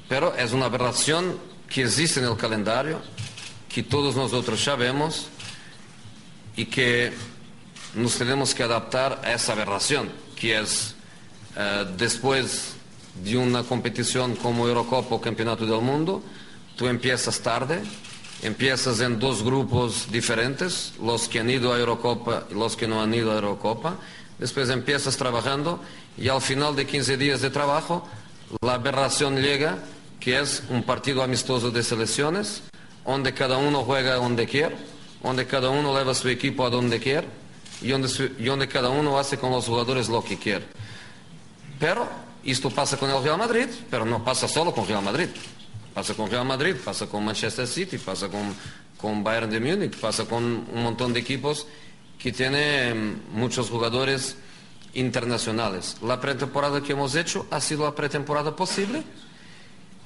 pero 0.08 0.34
es 0.36 0.54
una 0.54 0.66
aberración 0.66 1.38
que 1.70 1.84
existe 1.84 2.22
en 2.22 2.28
el 2.28 2.38
calendario, 2.38 3.02
que 3.70 3.84
todos 3.84 4.16
nosotros 4.16 4.64
sabemos 4.64 5.28
y 6.56 6.66
que 6.66 7.14
nos 7.94 8.18
tenemos 8.18 8.56
que 8.56 8.64
adaptar 8.64 9.22
a 9.24 9.34
esa 9.34 9.54
aberración, 9.54 10.10
que 10.36 10.60
es 10.60 10.96
eh, 11.56 11.86
después 11.98 12.76
de 13.24 13.38
una 13.38 13.64
competición 13.64 14.36
como 14.36 14.68
Eurocopa 14.68 15.16
o 15.16 15.22
Campeonato 15.22 15.66
del 15.66 15.82
Mundo, 15.82 16.24
tú 16.75 16.88
empiezas 16.88 17.39
tarde, 17.39 17.82
empiezas 18.41 19.00
en 19.00 19.20
dos 19.20 19.44
grupos 19.44 20.08
diferentes, 20.12 20.94
los 21.01 21.27
que 21.27 21.39
han 21.39 21.50
ido 21.50 21.74
a 21.74 21.79
Eurocopa 21.79 22.46
y 22.50 22.53
los 22.53 22.75
que 22.75 22.88
no 22.88 23.01
han 23.01 23.13
ido 23.13 23.32
a 23.32 23.36
Eurocopa, 23.36 23.98
después 24.38 24.70
empiezas 24.70 25.17
trabajando 25.17 25.79
y 26.17 26.27
al 26.29 26.41
final 26.41 26.75
de 26.75 26.86
15 26.86 27.17
días 27.17 27.41
de 27.41 27.50
trabajo 27.50 28.08
la 28.62 28.75
aberración 28.75 29.41
llega, 29.41 29.79
que 30.20 30.39
es 30.39 30.63
un 30.70 30.84
partido 30.84 31.24
amistoso 31.24 31.72
de 31.72 31.84
selecciones, 31.84 32.63
donde 33.05 33.34
cada 33.34 33.58
uno 33.58 33.84
juega 33.84 34.15
donde 34.15 34.48
quiere, 34.48 34.75
donde 35.24 35.46
cada 35.46 35.70
uno 35.70 35.98
lleva 35.98 36.13
su 36.13 36.29
equipo 36.29 36.65
a 36.65 36.70
donde 36.70 37.00
quiere 37.00 37.27
y 37.82 37.89
donde, 37.89 38.67
cada 38.67 38.89
uno 38.89 39.20
hace 39.20 39.38
con 39.38 39.51
los 39.51 39.65
jugadores 39.65 40.10
lo 40.10 40.24
que 40.24 40.38
quiere. 40.38 40.65
Pero 41.79 42.08
esto 42.44 42.70
pasa 42.70 42.98
con 42.98 43.10
el 43.10 43.22
Real 43.22 43.38
Madrid, 43.38 43.67
pero 43.89 44.05
no 44.05 44.24
pasa 44.24 44.48
solo 44.48 44.74
con 44.74 44.88
Real 44.88 45.03
Madrid. 45.03 45.27
Pasa 45.96 46.14
con 46.14 46.30
Real 46.30 46.44
Madrid, 46.44 46.75
pasa 46.84 47.08
con 47.08 47.24
Manchester 47.24 47.66
City, 47.66 47.98
pasa 47.98 48.28
con, 48.28 48.54
con 48.98 49.24
Bayern 49.24 49.50
de 49.50 49.62
Múnich, 49.62 49.96
pasa 49.96 50.25
con 50.25 50.44
un 50.44 50.84
montón 50.84 51.14
de 51.14 51.22
equipos 51.22 51.68
que 52.20 52.34
tienen 52.34 53.22
muchos 53.32 53.70
jugadores 53.70 54.36
internacionales. 54.94 55.96
La 56.02 56.20
pretemporada 56.20 56.84
que 56.84 56.92
hemos 56.92 57.16
hecho 57.16 57.48
ha 57.50 57.62
sido 57.62 57.86
la 57.86 57.96
pretemporada 57.96 58.54
posible, 58.54 59.04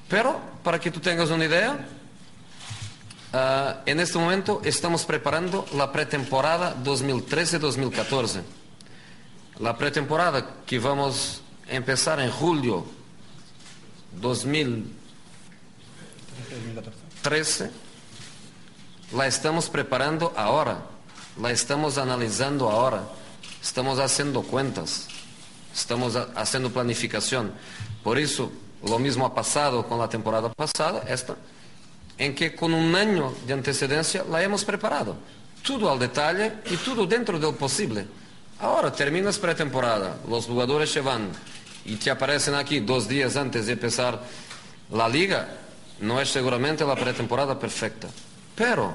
pero 0.08 0.40
para 0.64 0.80
que 0.80 0.92
tú 0.92 1.00
tengas 1.00 1.32
una 1.32 1.46
idea, 1.46 1.88
ah, 3.34 3.82
en 3.88 4.00
este 4.00 4.20
momento 4.20 4.62
estamos 4.64 5.06
preparando 5.06 5.66
la 5.76 5.92
pretemporada 5.92 6.76
2013-2014. 6.84 8.42
La 9.60 9.76
pretemporada 9.76 10.58
que 10.68 10.78
vamos 10.78 11.42
a 11.68 11.74
empezar 11.74 12.20
en 12.20 12.30
julio 12.30 12.86
2013 16.66 17.72
la 19.14 19.26
estamos 19.28 19.70
preparando 19.70 20.34
ahora, 20.36 20.86
la 21.42 21.50
estamos 21.52 21.98
analizando 21.98 22.70
ahora, 22.70 23.04
estamos 23.62 23.98
haciendo 23.98 24.44
cuentas, 24.44 25.08
estamos 25.74 26.16
ha- 26.16 26.28
haciendo 26.36 26.70
planificación. 26.70 27.52
Por 28.04 28.20
eso, 28.20 28.52
lo 28.88 29.00
mismo 29.00 29.26
ha 29.26 29.34
pasado 29.34 29.88
con 29.88 29.98
la 29.98 30.08
temporada 30.08 30.54
pasada, 30.54 31.04
esta, 31.08 31.36
en 32.20 32.36
que 32.36 32.56
con 32.56 32.72
un 32.74 32.94
año 32.96 33.34
de 33.48 33.54
antecedencia 33.54 34.24
la 34.30 34.44
hemos 34.44 34.64
preparado. 34.64 35.16
Todo 35.66 35.92
al 35.92 35.98
detalle 35.98 36.54
y 36.70 36.76
todo 36.78 37.08
dentro 37.08 37.40
del 37.40 37.56
posible. 37.56 38.06
Ahora 38.60 38.92
terminas 38.92 39.40
pretemporada, 39.40 40.18
los 40.30 40.46
jugadores 40.46 40.92
se 40.92 41.02
van 41.02 41.30
y 41.84 41.96
te 41.96 42.12
aparecen 42.12 42.54
aquí 42.54 42.80
dos 42.80 43.08
días 43.08 43.36
antes 43.38 43.66
de 43.66 43.74
empezar 43.74 44.22
la 44.92 45.10
liga. 45.10 45.50
No 46.02 46.22
es 46.22 46.30
seguramente 46.30 46.86
la 46.86 46.96
pretemporada 46.96 47.60
perfecta. 47.60 48.08
Pero 48.56 48.94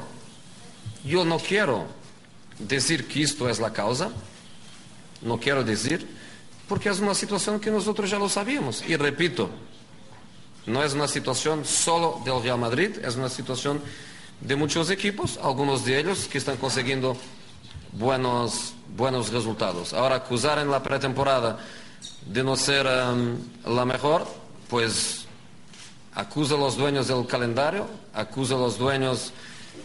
yo 1.04 1.24
no 1.24 1.38
quiero 1.38 1.86
decir 2.58 3.06
que 3.06 3.22
esto 3.22 3.48
es 3.48 3.58
la 3.60 3.72
causa, 3.72 4.10
no 5.22 5.38
quiero 5.38 5.64
decir, 5.64 6.06
porque 6.68 6.88
es 6.88 7.00
una 7.00 7.14
situación 7.14 7.60
que 7.60 7.70
nosotros 7.70 8.10
ya 8.10 8.18
lo 8.18 8.28
sabíamos. 8.28 8.82
Y 8.88 8.96
repito, 8.96 9.50
no 10.66 10.82
es 10.82 10.94
una 10.94 11.08
situación 11.08 11.64
solo 11.64 12.20
del 12.24 12.42
Real 12.42 12.58
Madrid, 12.58 12.98
es 13.04 13.16
una 13.16 13.28
situación 13.28 13.80
de 14.40 14.56
muchos 14.56 14.90
equipos, 14.90 15.38
algunos 15.42 15.84
de 15.84 15.98
ellos 15.98 16.26
que 16.26 16.38
están 16.38 16.56
consiguiendo 16.56 17.16
buenos, 17.92 18.74
buenos 18.96 19.30
resultados. 19.30 19.92
Ahora, 19.92 20.16
acusar 20.16 20.58
en 20.58 20.70
la 20.70 20.82
pretemporada 20.82 21.58
de 22.26 22.42
no 22.42 22.56
ser 22.56 22.86
em, 22.86 23.36
la 23.66 23.84
mejor, 23.84 24.26
pues 24.68 25.23
acusa 26.14 26.54
a 26.54 26.58
los 26.58 26.76
dueños 26.76 27.08
del 27.08 27.26
calendario, 27.26 27.86
acusa 28.12 28.54
a 28.54 28.58
los 28.58 28.78
dueños 28.78 29.32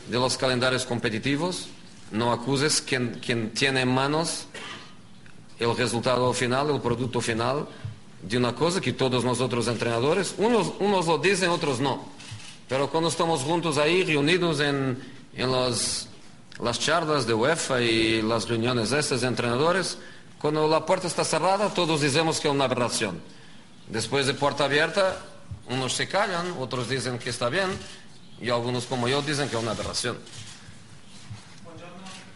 de 0.10 0.18
los 0.18 0.38
calendarios 0.38 0.86
competitivos, 0.86 1.68
no 2.12 2.32
acuses 2.32 2.82
quien, 2.82 3.20
quien 3.24 3.52
tiene 3.52 3.82
en 3.82 3.94
manos 3.94 4.46
el 5.60 5.76
resultado 5.76 6.32
final, 6.34 6.70
el 6.70 6.82
producto 6.82 7.20
final 7.22 7.68
de 8.22 8.38
una 8.38 8.54
cosa 8.54 8.82
que 8.82 8.94
todos 8.94 9.24
nosotros 9.24 9.68
entrenadores, 9.68 10.36
unos, 10.38 10.74
unos 10.80 11.08
lo 11.08 11.18
dicen, 11.18 11.50
otros 11.50 11.80
no. 11.80 12.06
Pero 12.68 12.90
cuando 12.90 13.10
estamos 13.10 13.42
juntos 13.42 13.78
ahí, 13.78 14.04
reunidos 14.04 14.60
en, 14.60 15.02
en 15.34 15.52
los, 15.52 16.08
las 16.62 16.80
charlas 16.80 17.26
de 17.26 17.34
UEFA 17.34 17.82
y 17.82 18.22
las 18.22 18.48
reuniones 18.48 18.92
estas 18.92 19.22
de 19.22 19.28
entrenadores, 19.28 19.98
cuando 20.40 20.68
la 20.68 20.86
puerta 20.86 21.08
está 21.08 21.24
cerrada, 21.24 21.74
todos 21.74 22.02
decimos 22.02 22.40
que 22.40 22.48
es 22.48 22.54
una 22.54 22.66
aberración. 22.66 23.20
Después 23.88 24.28
de 24.28 24.34
puerta 24.34 24.66
abierta, 24.66 25.18
unos 25.70 25.94
se 25.94 26.08
callan, 26.08 26.54
otros 26.60 26.90
dicen 26.90 27.20
que 27.20 27.30
está 27.30 27.50
bien, 27.50 27.70
y 28.42 28.50
algunos 28.50 28.86
como 28.86 29.08
yo 29.08 29.22
dicen 29.22 29.50
que 29.50 29.56
es 29.56 29.62
una 29.62 29.72
aberración. 29.72 30.18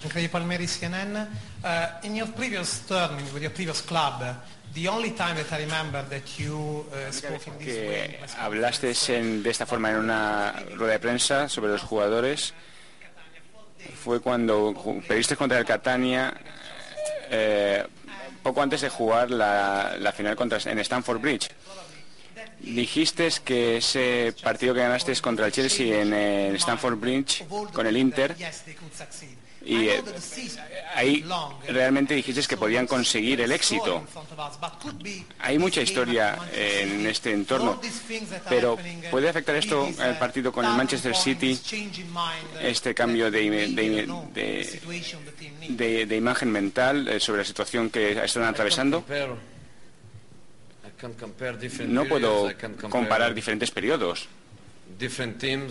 Giancarlo 0.02 0.30
Palmeri, 0.32 0.68
CNN. 0.68 1.28
Uh, 1.64 2.06
in 2.06 2.16
your 2.16 2.28
previous 2.34 2.82
term 2.88 3.16
with 3.34 3.42
your 3.42 3.52
previous 3.54 3.82
club, 3.82 4.22
the 4.74 4.88
only 4.90 5.12
time 5.12 5.36
that 5.36 5.50
I 5.54 5.64
remember 5.64 6.04
that 6.10 6.38
you 6.38 6.86
uh, 6.92 7.10
spoke 7.10 7.48
in 7.48 7.58
this 7.58 7.68
way. 7.68 8.18
que 8.20 8.20
hablaste 8.38 8.94
en- 9.18 9.42
de 9.44 9.50
esta 9.50 9.66
forma 9.66 9.92
en 9.92 9.98
una 9.98 10.52
rueda 10.76 10.94
de 10.94 11.00
prensa 11.00 11.48
sobre 11.48 11.72
los 11.72 11.82
jugadores 11.84 12.54
fue 14.04 14.20
cuando 14.20 14.74
perdiste 15.08 15.38
contra 15.38 15.58
el 15.60 15.66
Catania 15.66 16.34
eh, 17.30 17.86
poco 18.42 18.62
antes 18.62 18.82
de 18.82 18.90
jugar 18.90 19.32
la, 19.32 19.96
la 19.98 20.12
final 20.12 20.36
contra, 20.36 20.58
en 20.70 20.80
Stamford 20.80 21.20
Bridge. 21.22 21.50
Dijiste 22.64 23.30
que 23.44 23.78
ese 23.78 24.34
partido 24.42 24.74
que 24.74 24.80
ganaste 24.80 25.14
contra 25.22 25.46
el 25.48 25.52
Chelsea 25.52 26.02
en 26.02 26.14
el 26.14 26.56
Stamford 26.56 26.96
Bridge 26.98 27.44
con 27.74 27.86
el 27.86 27.98
Inter 27.98 28.36
y 29.66 29.88
eh, 29.88 30.02
ahí 30.96 31.24
realmente 31.70 32.14
dijiste 32.16 32.42
que 32.48 32.58
podían 32.58 32.86
conseguir 32.88 33.40
el 33.42 33.52
éxito. 33.52 34.04
Hay 35.40 35.58
mucha 35.60 35.82
historia 35.82 36.38
en 36.54 37.06
este 37.08 37.32
entorno, 37.34 37.80
pero 38.50 38.78
¿puede 39.12 39.30
afectar 39.30 39.56
esto 39.56 39.88
al 40.00 40.18
partido 40.20 40.52
con 40.52 40.66
el 40.66 40.72
Manchester 40.72 41.16
City, 41.16 41.60
este 42.62 42.94
cambio 42.94 43.30
de- 43.32 44.08
de- 45.70 46.06
de 46.06 46.16
imagen 46.16 46.50
mental 46.52 47.08
eh, 47.08 47.20
sobre 47.20 47.40
la 47.40 47.46
situación 47.46 47.90
que 47.90 48.12
están 48.24 48.44
atravesando? 48.44 49.04
No 51.88 52.06
puedo 52.06 52.52
comparar 52.90 53.34
diferentes 53.34 53.72
periodos. 53.72 54.28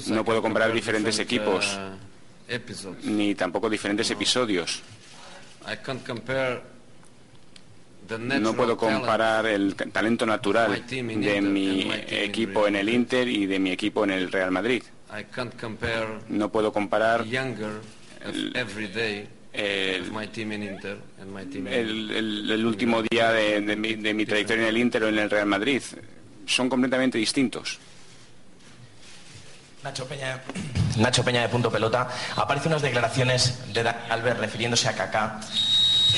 No 0.09 0.25
puedo 0.25 0.43
comparar 0.43 0.73
diferentes 0.73 1.19
equipos, 1.19 1.79
ni 3.05 3.35
tampoco 3.35 3.71
diferentes 3.71 4.11
episodios. 4.11 4.83
No 8.41 8.55
puedo 8.55 8.77
comparar 8.77 9.47
el 9.47 9.75
talento 9.77 10.27
natural 10.27 10.85
de 10.89 11.41
mi 11.41 11.91
equipo 12.09 12.67
en 12.67 12.77
el 12.77 12.89
Inter 12.89 13.29
y 13.29 13.47
de 13.47 13.59
mi 13.59 13.71
equipo 13.71 14.05
en 14.05 14.11
el 14.11 14.31
Real 14.33 14.51
Madrid. 14.51 14.83
No 16.29 16.51
puedo 16.51 16.73
comparar 16.73 17.25
el, 19.53 20.03
of 20.03 20.11
my 20.11 20.27
team 20.29 20.53
in 20.53 20.63
Inter 20.63 20.99
and 21.21 21.31
my 21.35 21.45
team 21.45 21.67
in 21.67 21.73
el- 21.73 22.11
el- 22.11 22.51
el 22.51 22.67
último 22.67 23.03
día 23.03 23.31
de, 23.33 23.61
de 23.61 23.77
mi, 23.77 23.95
de 23.95 24.15
mi 24.15 24.25
trayectoria 24.27 24.63
en 24.65 24.69
el 24.71 24.79
Inter 24.79 25.05
o 25.05 25.09
en 25.09 25.19
el 25.19 25.29
Real 25.31 25.47
Madrid. 25.47 25.83
Son 26.47 26.69
completamente 26.69 27.19
distintos. 27.19 27.79
Nacho 29.83 30.07
Peña, 30.07 30.41
Nacho 30.99 31.25
Peña 31.25 31.43
de 31.43 31.49
Punto 31.49 31.71
Pelota. 31.71 32.09
Aparecen 32.37 32.71
unas 32.73 32.83
declaraciones 32.83 33.73
de 33.75 33.83
Dani 33.83 33.99
Alves 34.11 34.39
refiriéndose 34.39 34.89
a 34.89 34.95
Kaká. 34.95 35.41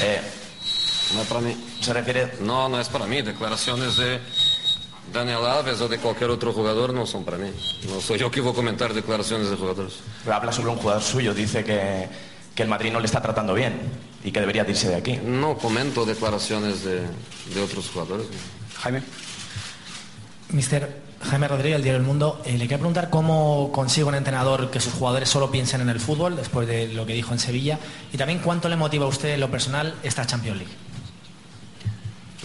Eh, 0.02 0.20
no 1.14 1.22
es 1.22 1.28
para 1.28 1.40
mí. 1.40 1.56
¿Se 1.80 1.92
refiere? 1.92 2.32
No, 2.40 2.68
no 2.68 2.78
es 2.80 2.88
para 2.88 3.06
mí. 3.06 3.22
Declaraciones 3.22 3.96
de 3.96 4.20
Daniel 5.12 5.44
Alves 5.46 5.80
o 5.80 5.88
de 5.88 5.98
cualquier 5.98 6.28
otro 6.30 6.52
jugador 6.52 6.92
no 6.92 7.06
son 7.06 7.24
para 7.24 7.38
mí. 7.38 7.50
No 7.88 8.00
soy 8.02 8.18
yo 8.18 8.30
que 8.30 8.42
voy 8.42 8.52
a 8.52 8.54
comentar 8.54 8.92
declaraciones 8.92 9.48
de 9.48 9.56
jugadores. 9.56 9.94
Habla 10.30 10.52
sobre 10.52 10.70
un 10.70 10.76
jugador 10.76 11.02
suyo, 11.02 11.32
dice 11.32 11.64
que, 11.64 12.06
que 12.54 12.62
el 12.62 12.68
Madrid 12.68 12.92
no 12.92 13.00
le 13.00 13.06
está 13.06 13.20
tratando 13.20 13.54
bien 13.54 13.80
y 14.22 14.30
que 14.30 14.40
debería 14.40 14.64
de 14.64 14.70
irse 14.70 14.88
de 14.88 14.96
aquí. 14.96 15.18
No 15.24 15.58
comento 15.58 16.04
declaraciones 16.04 16.84
de, 16.84 17.00
de 17.54 17.62
otros 17.62 17.90
jugadores. 17.90 18.26
Jaime. 18.80 19.02
Mister 20.50 21.02
Jaime 21.22 21.48
Rodríguez, 21.48 21.76
el 21.76 21.82
diario 21.82 22.00
El 22.00 22.06
Mundo, 22.06 22.42
eh, 22.44 22.52
le 22.52 22.64
quería 22.64 22.78
preguntar 22.78 23.08
cómo 23.08 23.72
consigue 23.72 24.04
un 24.04 24.14
entrenador 24.14 24.70
que 24.70 24.78
sus 24.78 24.92
jugadores 24.92 25.28
solo 25.28 25.50
piensen 25.50 25.80
en 25.80 25.88
el 25.88 25.98
fútbol, 25.98 26.36
después 26.36 26.68
de 26.68 26.88
lo 26.88 27.06
que 27.06 27.14
dijo 27.14 27.32
en 27.32 27.38
Sevilla, 27.38 27.78
y 28.12 28.18
también 28.18 28.40
cuánto 28.40 28.68
le 28.68 28.76
motiva 28.76 29.06
a 29.06 29.08
usted 29.08 29.30
en 29.30 29.40
lo 29.40 29.50
personal 29.50 29.94
esta 30.02 30.26
Champions 30.26 30.58
League. 30.58 30.72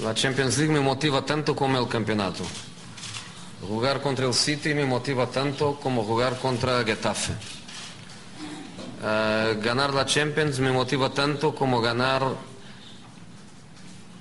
La 0.01 0.13
Champions 0.13 0.57
League 0.57 0.73
me 0.73 0.79
motiva 0.79 1.25
tanto 1.25 1.53
como 1.55 1.77
el 1.77 1.89
campeonato. 1.89 2.45
Jugar 3.67 4.01
contra 4.01 4.25
el 4.25 4.33
City 4.33 4.73
me 4.73 4.85
motiva 4.85 5.27
tanto 5.27 5.77
como 5.77 6.05
jugar 6.05 6.39
contra 6.39 6.81
Getafe. 6.85 7.33
Eh, 9.01 9.59
ganar 9.61 9.93
la 9.93 10.05
Champions 10.05 10.59
me 10.59 10.71
motiva 10.71 11.09
tanto 11.09 11.55
como 11.55 11.79
ganar 11.79 12.21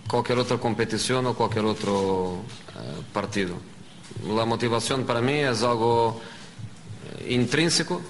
cualquier 0.08 0.38
otra 0.38 0.58
competición 0.58 1.26
o 1.26 1.34
cualquier 1.34 1.64
otro 1.64 2.42
eh, 2.76 3.02
partido. 3.12 3.56
La 4.26 4.44
motivación 4.44 5.04
para 5.04 5.20
mí 5.20 5.34
es 5.34 5.62
algo 5.62 6.20
eh, 7.18 7.34
intrínseco, 7.34 8.00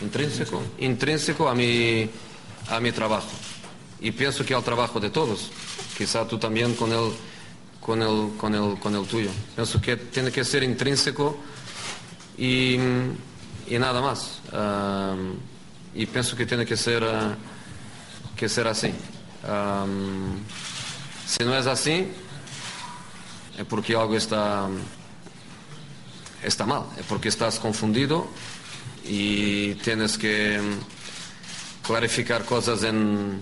intrínseco, 0.00 0.62
intrínseco 0.78 1.48
a 1.48 1.54
mi, 1.54 2.08
a 2.70 2.80
mi 2.80 2.90
trabajo. 2.92 3.28
Y 4.00 4.12
pienso 4.12 4.44
que 4.44 4.54
al 4.54 4.64
trabajo 4.64 4.98
de 4.98 5.10
todos. 5.10 5.50
Quizá 5.96 6.26
tú 6.26 6.38
también 6.38 6.74
con 6.74 6.90
el, 6.92 7.12
con 7.80 8.02
el, 8.02 8.32
con 8.38 8.54
el, 8.54 8.78
con 8.78 8.94
el 8.94 9.06
tuyo. 9.06 9.30
Pienso 9.54 9.80
que 9.80 9.96
tiene 9.96 10.30
que 10.32 10.44
ser 10.44 10.62
intrínseco 10.62 11.36
y, 12.38 12.76
y 13.68 13.78
nada 13.78 14.00
más. 14.00 14.40
Um, 14.52 15.55
y 15.96 16.06
pienso 16.06 16.36
que 16.36 16.46
tiene 16.46 16.66
que 16.66 16.76
ser, 16.76 17.02
uh, 17.02 17.34
que 18.36 18.48
ser 18.48 18.68
así. 18.68 18.92
Um, 19.48 20.38
si 21.26 21.44
no 21.44 21.56
es 21.56 21.66
así, 21.66 22.08
es 23.58 23.64
porque 23.64 23.94
algo 23.94 24.14
está, 24.16 24.68
está 26.42 26.66
mal, 26.66 26.84
es 26.98 27.06
porque 27.06 27.28
estás 27.28 27.58
confundido 27.58 28.28
y 29.04 29.74
tienes 29.76 30.18
que 30.18 30.60
mm, 30.60 31.86
clarificar 31.86 32.44
cosas 32.44 32.82
en, 32.82 33.40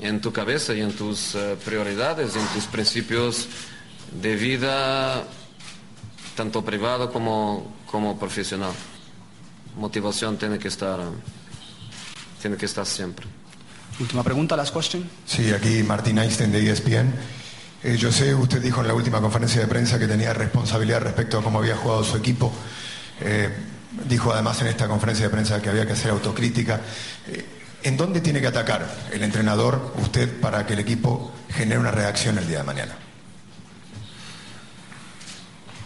en 0.00 0.20
tu 0.20 0.32
cabeza 0.32 0.74
y 0.74 0.80
en 0.80 0.92
tus 0.92 1.34
eh, 1.34 1.56
prioridades, 1.64 2.34
en 2.34 2.46
tus 2.48 2.64
principios 2.64 3.46
de 4.20 4.36
vida, 4.36 5.24
tanto 6.34 6.64
privado 6.64 7.12
como, 7.12 7.76
como 7.90 8.18
profesional. 8.18 8.72
Motivación 9.76 10.36
tiene 10.36 10.58
que 10.58 10.68
estar, 10.68 10.98
tiene 12.40 12.56
que 12.56 12.66
estar 12.66 12.86
siempre. 12.86 13.26
Última 14.00 14.22
pregunta, 14.22 14.56
last 14.56 14.74
question. 14.74 15.08
Sí, 15.26 15.52
aquí 15.52 15.82
Martín 15.82 16.18
Einstein 16.18 16.52
de 16.52 16.70
ESPN. 16.70 17.12
Eh, 17.82 17.96
yo 17.96 18.12
sé, 18.12 18.34
usted 18.34 18.60
dijo 18.60 18.80
en 18.80 18.88
la 18.88 18.94
última 18.94 19.20
conferencia 19.20 19.60
de 19.60 19.66
prensa 19.66 19.98
que 19.98 20.06
tenía 20.06 20.32
responsabilidad 20.32 21.00
respecto 21.00 21.38
a 21.38 21.42
cómo 21.42 21.58
había 21.58 21.76
jugado 21.76 22.04
su 22.04 22.16
equipo. 22.16 22.52
Eh, 23.20 23.50
dijo 24.08 24.32
además 24.32 24.60
en 24.60 24.68
esta 24.68 24.86
conferencia 24.86 25.26
de 25.26 25.30
prensa 25.30 25.60
que 25.60 25.70
había 25.70 25.86
que 25.86 25.92
hacer 25.92 26.10
autocrítica. 26.10 26.80
Eh, 27.26 27.44
¿En 27.82 27.96
dónde 27.96 28.20
tiene 28.20 28.40
que 28.40 28.48
atacar 28.48 28.88
el 29.12 29.22
entrenador, 29.22 29.94
usted, 29.98 30.40
para 30.40 30.66
que 30.66 30.74
el 30.74 30.80
equipo 30.80 31.32
genere 31.50 31.78
una 31.78 31.92
reacción 31.92 32.38
el 32.38 32.48
día 32.48 32.58
de 32.58 32.64
mañana? 32.64 32.96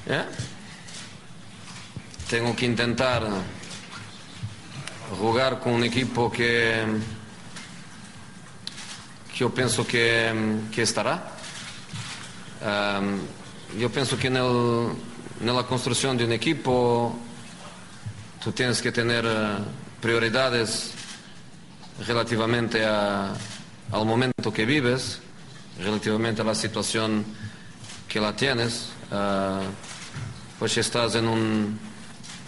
¿Eh? 0.07 0.25
Tengo 2.29 2.57
que 2.57 2.65
intentar 2.65 3.23
jugar 5.18 5.61
con 5.61 5.72
un 5.75 5.85
equipo 5.85 6.31
que, 6.31 6.83
que 9.31 9.37
yo 9.38 9.51
pienso 9.53 9.87
que, 9.87 10.33
que 10.75 10.83
estará. 10.83 11.33
Um, 12.62 13.18
yo 13.81 13.90
pienso 13.90 14.16
que 14.18 14.29
en, 14.29 14.35
la 14.35 15.62
construcción 15.64 16.16
de 16.16 16.25
un 16.25 16.33
equipo 16.33 17.16
tú 18.42 18.53
tienes 18.53 18.81
que 18.83 18.92
tener 18.92 19.25
eh, 19.27 19.57
prioridades 20.01 20.92
relativamente 22.07 22.85
a- 22.85 23.33
al 23.90 24.07
momento 24.07 24.53
que 24.53 24.64
vives, 24.64 25.20
relativamente 25.79 26.42
a 26.42 26.44
la 26.44 26.55
situación 26.55 27.25
que 28.09 28.20
la 28.20 28.35
tienes. 28.37 28.88
Ah, 29.11 29.61
pues 30.59 30.77
estás 30.79 31.14
en 31.16 31.27
un, 31.27 31.79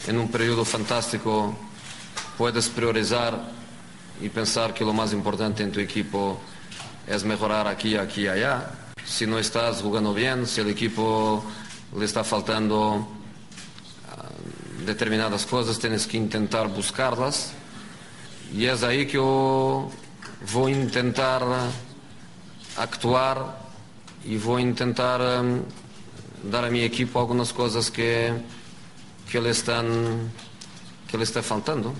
en 0.06 0.18
un 0.18 0.30
periodo 0.30 0.64
fantástico, 0.64 1.56
puedes 2.36 2.68
priorizar 2.68 3.38
y 4.20 4.28
pensar 4.28 4.74
que 4.74 4.84
lo 4.84 4.92
más 4.92 5.12
importante 5.12 5.62
en 5.62 5.72
tu 5.72 5.80
equipo 5.80 6.40
es 7.06 7.24
mejorar 7.24 7.66
aquí, 7.66 7.96
aquí 7.96 8.22
y 8.22 8.28
allá. 8.28 8.70
Si 9.04 9.26
no 9.26 9.38
estás 9.38 9.82
jugando 9.82 10.14
bien, 10.14 10.46
si 10.46 10.60
el 10.60 10.70
equipo 10.70 11.44
le 11.96 12.04
está 12.04 12.24
faltando 12.24 13.06
ah, 14.10 14.28
determinadas 14.86 15.44
cosas, 15.46 15.78
tienes 15.78 16.06
que 16.06 16.16
intentar 16.16 16.68
buscarlas. 16.68 17.52
Y 18.52 18.66
es 18.66 18.82
ahí 18.82 19.06
que 19.06 19.14
yo 19.14 19.90
voy 20.52 20.72
a 20.72 20.76
intentar 20.76 21.42
actuar 22.76 23.58
y 24.24 24.36
voy 24.38 24.62
a 24.62 24.64
intentar 24.64 25.20
um, 25.20 25.60
dar 26.50 26.64
a 26.64 26.70
mi 26.70 26.80
equipo 26.82 27.20
algunas 27.20 27.52
cosas 27.52 27.90
que, 27.90 28.32
que 29.30 29.40
le 29.40 29.50
están 29.50 30.30
que 31.10 31.18
le 31.18 31.24
está 31.24 31.42
faltando. 31.42 31.94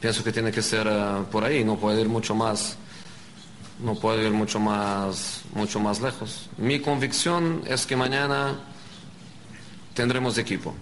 Pienso 0.00 0.24
que 0.24 0.32
tiene 0.32 0.50
que 0.50 0.62
ser 0.62 0.86
uh, 0.86 1.24
por 1.30 1.44
ahí, 1.44 1.62
no 1.62 1.76
puede 1.76 2.00
ir 2.00 2.08
mucho 2.08 2.34
más, 2.34 2.76
no 3.84 3.94
puede 3.94 4.26
ir 4.26 4.32
mucho 4.32 4.58
más, 4.58 5.42
mucho 5.54 5.78
más 5.78 6.00
lejos. 6.00 6.48
Mi 6.56 6.80
convicción 6.80 7.62
es 7.66 7.84
que 7.84 7.96
mañana 7.96 8.58
tendremos 9.92 10.38
equipo. 10.38 10.74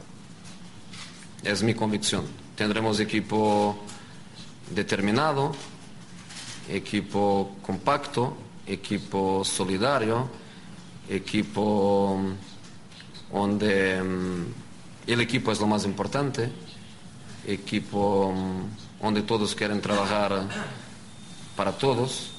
Es 1.43 1.65
mi 1.65 1.75
convicción. 1.75 2.25
Tendremos 2.55 3.01
equipo 3.01 3.79
determinado, 4.71 5.53
equipo 6.69 7.57
compacto, 7.63 8.37
equipo 8.67 9.45
solidario, 9.45 10.29
equipo 11.09 12.21
donde 13.33 14.03
mm, 14.03 14.45
el 15.07 15.21
equipo 15.21 15.53
es 15.53 15.61
lo 15.61 15.67
más 15.67 15.85
importante, 15.85 16.51
equipo 17.47 18.33
mm, 18.33 19.03
donde 19.03 19.23
todos 19.23 19.55
quieren 19.55 19.81
trabajar 19.81 20.47
para 21.57 21.73
todos, 21.73 22.31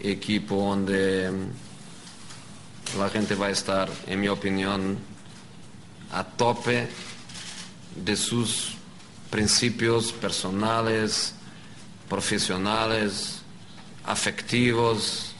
equipo 0.00 0.56
donde 0.56 1.30
mm, 1.30 2.98
la 2.98 3.08
gente 3.08 3.34
va 3.34 3.46
a 3.46 3.50
estar, 3.50 3.88
en 4.06 4.20
mi 4.20 4.28
opinión, 4.28 4.98
a 6.12 6.24
tope 6.24 6.88
de 7.96 8.16
sus 8.16 8.76
principios 9.30 10.12
personales, 10.12 11.34
profissionais, 12.08 13.42
afetivos, 14.04 15.30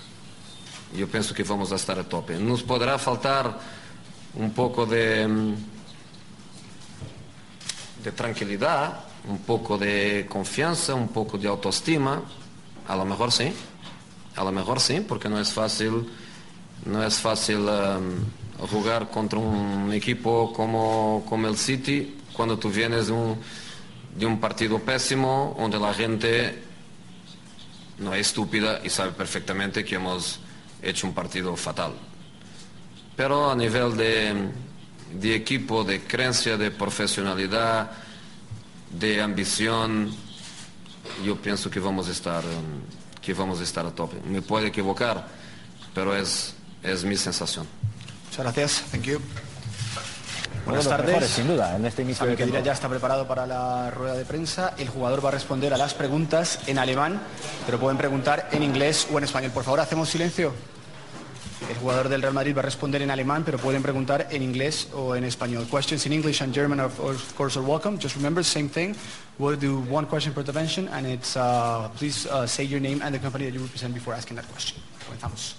eu 0.94 1.06
penso 1.06 1.34
que 1.34 1.42
vamos 1.42 1.70
estar 1.72 1.98
a 1.98 2.04
tope. 2.04 2.34
Nos 2.34 2.62
poderá 2.62 2.98
faltar 2.98 3.58
um 4.34 4.48
pouco 4.50 4.86
de, 4.86 5.26
de 8.02 8.10
tranquilidade, 8.12 8.94
um 9.28 9.36
pouco 9.36 9.76
de 9.76 10.24
confiança, 10.24 10.94
um 10.94 11.06
pouco 11.06 11.38
de 11.38 11.46
autoestima, 11.46 12.22
a 12.88 12.94
lo 12.94 13.04
mejor 13.04 13.30
sim, 13.30 13.52
a 14.36 14.42
lo 14.42 14.52
mejor 14.52 14.80
sim, 14.80 15.02
porque 15.02 15.28
não 15.28 15.38
é 15.38 15.44
fácil, 15.44 16.08
não 16.84 17.02
é 17.02 17.10
fácil 17.10 17.60
um, 17.60 18.66
jogar 18.66 19.06
contra 19.06 19.38
um 19.38 19.92
equipo 19.92 20.52
como, 20.54 21.22
como 21.28 21.46
el 21.46 21.56
City 21.56 22.16
quando 22.32 22.56
tu 22.56 22.68
vienes 22.68 23.10
um 23.10 23.36
de 24.16 24.26
un 24.26 24.40
partido 24.40 24.78
pésimo 24.80 25.54
donde 25.58 25.78
la 25.78 25.94
gente 25.94 26.62
no 27.98 28.14
es 28.14 28.28
estúpida 28.28 28.80
y 28.82 28.88
sabe 28.88 29.12
perfectamente 29.12 29.84
que 29.84 29.96
hemos 29.96 30.40
hecho 30.82 31.06
un 31.06 31.14
partido 31.14 31.54
fatal. 31.56 31.92
Pero 33.16 33.50
a 33.50 33.54
nivel 33.54 33.96
de, 33.96 34.50
equipo, 35.22 35.84
de 35.84 36.02
creencia, 36.02 36.56
de 36.56 36.70
profesionalidad, 36.70 37.90
de 38.90 39.20
ambición, 39.20 40.14
yo 41.24 41.36
pienso 41.36 41.70
que 41.70 41.80
vamos 41.80 42.08
a 42.08 42.12
estar, 42.12 42.42
que 43.20 43.34
vamos 43.34 43.60
a, 43.60 43.62
estar 43.62 43.86
a 43.86 43.90
tope. 43.90 44.16
Me 44.26 44.42
puedo 44.42 44.66
equivocar, 44.66 45.26
pero 45.94 46.16
es, 46.16 46.54
es 46.82 47.04
mi 47.04 47.16
sensación. 47.16 47.66
Muchas 48.26 48.44
gracias. 48.44 48.84
Thank 48.90 49.04
you. 49.04 49.20
Buenas 50.64 50.88
tardes. 50.88 51.30
sin 51.30 51.48
duda, 51.48 51.74
en 51.76 51.86
este 51.86 52.02
inicio 52.02 52.26
de 52.26 52.62
ya 52.62 52.72
está 52.72 52.88
preparado 52.88 53.26
para 53.26 53.46
la 53.46 53.90
rueda 53.90 54.14
de 54.14 54.24
prensa. 54.24 54.74
El 54.78 54.88
jugador 54.88 55.24
va 55.24 55.30
a 55.30 55.32
responder 55.32 55.72
a 55.72 55.76
las 55.76 55.94
preguntas 55.94 56.60
en 56.66 56.78
alemán, 56.78 57.20
pero 57.66 57.80
pueden 57.80 57.96
preguntar 57.96 58.48
en 58.52 58.62
inglés 58.62 59.08
o 59.12 59.18
en 59.18 59.24
español. 59.24 59.50
Por 59.52 59.64
favor, 59.64 59.80
hacemos 59.80 60.08
silencio. 60.08 60.52
El 61.70 61.76
jugador 61.76 62.08
del 62.08 62.20
Real 62.20 62.34
Madrid 62.34 62.56
va 62.56 62.62
a 62.62 62.64
responder 62.64 63.00
en 63.00 63.12
alemán, 63.12 63.44
pero 63.44 63.56
pueden 63.56 63.80
preguntar 63.80 64.26
en 64.32 64.42
inglés 64.42 64.88
o 64.92 65.14
en 65.14 65.22
español. 65.22 65.68
Questions 65.70 66.04
in 66.04 66.12
English 66.12 66.42
and 66.42 66.52
German, 66.52 66.80
of, 66.80 66.98
course, 67.36 67.56
are 67.56 67.64
welcome. 67.64 67.96
Just 67.96 68.16
remember, 68.16 68.42
same 68.42 68.68
thing. 68.68 68.96
We'll 69.38 69.56
do 69.56 69.78
one 69.88 70.06
question 70.08 70.34
per 70.34 70.40
intervention, 70.40 70.88
and 70.88 71.06
it's 71.06 71.36
uh, 71.36 71.88
please 71.96 72.26
uh, 72.26 72.44
say 72.44 72.64
your 72.64 72.80
name 72.80 73.00
and 73.02 73.14
the 73.14 73.20
company 73.20 73.44
that 73.44 73.54
you 73.54 73.60
represent 73.60 73.94
before 73.94 74.14
asking 74.14 74.36
that 74.36 74.48
question. 74.50 74.82
Comenzamos. 75.06 75.54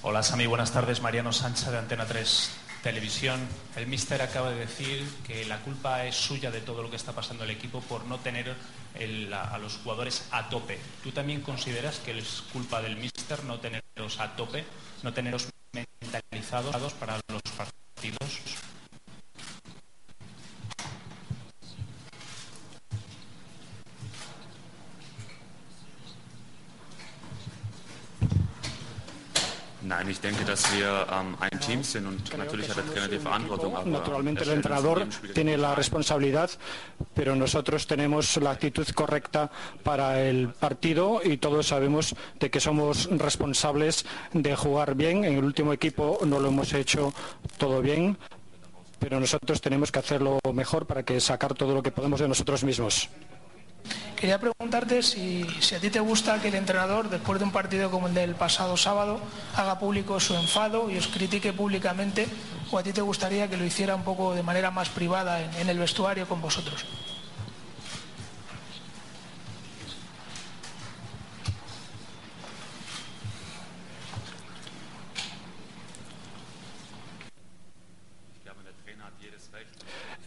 Hola 0.00 0.22
Sami, 0.22 0.46
buenas 0.46 0.72
tardes. 0.72 1.02
Mariano 1.02 1.32
Sánchez 1.32 1.70
de 1.70 1.78
Antena 1.78 2.06
3 2.06 2.63
Televisión. 2.84 3.40
El 3.76 3.86
míster 3.86 4.20
acaba 4.20 4.50
de 4.50 4.56
decir 4.56 5.02
que 5.26 5.46
la 5.46 5.58
culpa 5.60 6.04
es 6.04 6.14
suya 6.14 6.50
de 6.50 6.60
todo 6.60 6.82
lo 6.82 6.90
que 6.90 6.96
está 6.96 7.12
pasando 7.12 7.44
el 7.44 7.50
equipo 7.50 7.80
por 7.80 8.04
no 8.04 8.18
tener 8.18 8.54
a, 9.32 9.56
los 9.56 9.78
jugadores 9.78 10.28
a 10.32 10.50
tope. 10.50 10.78
¿Tú 11.02 11.10
también 11.10 11.40
consideras 11.40 11.98
que 12.00 12.18
es 12.18 12.42
culpa 12.52 12.82
del 12.82 12.96
míster 12.96 13.42
no 13.44 13.58
tenerlos 13.58 14.20
a 14.20 14.36
tope, 14.36 14.66
no 15.02 15.14
tenerlos 15.14 15.48
mentalizados 15.72 16.92
para 16.92 17.18
los 17.28 17.42
partidos? 17.56 18.63
Denke, 30.24 30.44
dass 30.44 30.72
wir 30.74 31.06
ähm, 31.12 31.36
ein 31.38 31.60
Team 31.60 31.82
sind 31.82 32.06
und 32.06 32.38
natürlich 32.38 32.68
hat 32.70 32.78
der 32.78 32.86
Trainer 32.86 33.08
die 33.08 33.18
Verantwortung. 33.18 33.76
Aber 33.76 33.88
Naturalmente 33.88 34.44
el 34.44 34.50
entrenador 34.50 35.06
tiene 35.34 35.56
la 35.56 35.74
responsabilidad, 35.74 36.50
pero 37.14 37.36
nosotros 37.36 37.86
tenemos 37.86 38.36
la 38.38 38.52
actitud 38.52 38.88
correcta 38.94 39.50
para 39.82 40.22
el 40.22 40.48
partido 40.48 41.20
y 41.22 41.36
todos 41.36 41.68
sabemos 41.68 42.14
de 42.40 42.50
que 42.50 42.60
somos 42.60 43.08
responsables 43.10 44.06
de 44.32 44.56
jugar 44.56 44.94
bien. 44.94 45.24
En 45.24 45.34
el 45.34 45.44
último 45.44 45.72
equipo 45.72 46.18
no 46.24 46.40
lo 46.40 46.48
hemos 46.48 46.72
hecho 46.72 47.12
todo 47.58 47.82
bien, 47.82 48.16
pero 48.98 49.20
nosotros 49.20 49.60
tenemos 49.60 49.92
que 49.92 49.98
hacerlo 49.98 50.38
mejor 50.54 50.86
para 50.86 51.02
que 51.02 51.20
sacar 51.20 51.52
todo 51.52 51.74
lo 51.74 51.82
que 51.82 51.90
podemos 51.90 52.20
de 52.20 52.28
nosotros 52.28 52.64
mismos. 52.64 53.10
Quería 54.24 54.40
preguntarte 54.40 55.02
si, 55.02 55.44
a 55.76 55.78
ti 55.80 55.90
te 55.90 56.00
gusta 56.00 56.40
que 56.40 56.48
el 56.48 56.54
entrenador, 56.54 57.10
después 57.10 57.38
de 57.38 57.44
un 57.44 57.52
partido 57.52 57.90
como 57.90 58.08
el 58.08 58.14
del 58.14 58.34
pasado 58.34 58.74
sábado, 58.78 59.20
haga 59.54 59.78
público 59.78 60.18
su 60.18 60.34
enfado 60.34 60.88
y 60.88 60.96
os 60.96 61.08
critique 61.08 61.52
públicamente, 61.52 62.26
o 62.70 62.78
a 62.78 62.82
ti 62.82 62.94
te 62.94 63.02
gustaría 63.02 63.50
que 63.50 63.58
lo 63.58 63.66
hiciera 63.66 63.94
un 63.94 64.02
poco 64.02 64.34
de 64.34 64.42
manera 64.42 64.70
más 64.70 64.88
privada 64.88 65.42
en, 65.60 65.68
el 65.68 65.78
vestuario 65.78 66.26
con 66.26 66.40
vosotros. 66.40 66.86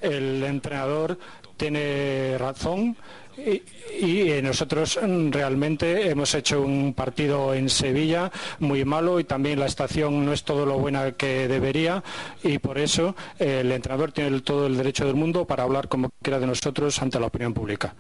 El 0.02 0.44
entrenador 0.44 1.18
tiene 1.58 2.38
razón 2.38 2.96
y, 3.38 4.32
eh, 4.32 4.42
nosotros 4.42 5.00
mm, 5.02 5.32
realmente 5.32 6.10
hemos 6.10 6.34
hecho 6.34 6.62
un 6.62 6.94
partido 6.94 7.54
en 7.54 7.70
Sevilla 7.70 8.32
muy 8.60 8.84
malo 8.84 9.20
y 9.20 9.26
también 9.26 9.60
la 9.60 9.68
estación 9.68 10.26
no 10.26 10.34
es 10.34 10.44
todo 10.44 10.66
lo 10.66 10.80
buena 10.80 11.12
que 11.12 11.48
debería 11.48 12.04
y 12.44 12.58
por 12.58 12.80
eso 12.80 13.16
eh, 13.38 13.60
el 13.62 13.72
entrenador 13.72 14.12
tiene 14.12 14.42
todo 14.42 14.66
el 14.66 14.76
derecho 14.76 15.06
del 15.06 15.16
mundo 15.16 15.46
para 15.46 15.64
hablar 15.64 15.88
como 15.88 16.10
quiera 16.22 16.40
de 16.40 16.48
nosotros 16.48 17.00
ante 17.02 17.20
la 17.20 17.28
opinión 17.28 17.54
pública. 17.54 17.94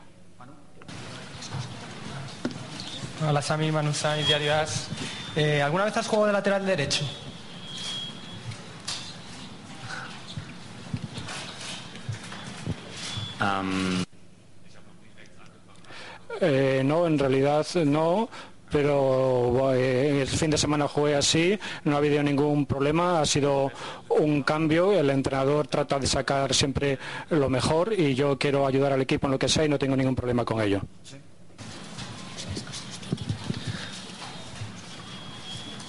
Hola 3.27 3.41
Sami, 3.41 3.71
Diario 4.27 4.53
As. 4.53 4.89
Eh, 5.35 5.61
¿Alguna 5.61 5.85
vez 5.85 5.97
has 5.97 6.07
jugado 6.07 6.27
de 6.27 6.33
lateral 6.33 6.65
derecho? 6.65 7.05
Eh, 16.41 16.81
no, 16.85 17.07
en 17.07 17.17
realidad 17.17 17.65
no 17.85 18.29
pero 18.71 19.73
eh, 19.73 20.21
el 20.21 20.27
fin 20.27 20.49
de 20.49 20.57
semana 20.57 20.87
jugué 20.87 21.15
así, 21.15 21.57
no 21.85 21.95
ha 21.95 21.97
habido 21.99 22.21
ningún 22.21 22.65
problema, 22.65 23.21
ha 23.21 23.25
sido 23.25 23.71
un 24.09 24.43
cambio, 24.43 24.91
el 24.91 25.09
entrenador 25.09 25.67
trata 25.67 25.99
de 25.99 26.07
sacar 26.07 26.53
siempre 26.53 26.97
lo 27.29 27.49
mejor 27.49 27.93
y 27.93 28.13
yo 28.13 28.37
quiero 28.37 28.67
ayudar 28.67 28.93
al 28.93 29.01
equipo 29.01 29.27
en 29.27 29.31
lo 29.31 29.39
que 29.39 29.47
sea 29.47 29.65
y 29.65 29.69
no 29.69 29.79
tengo 29.79 29.95
ningún 29.95 30.15
problema 30.15 30.43
con 30.43 30.61
ello. 30.61 30.81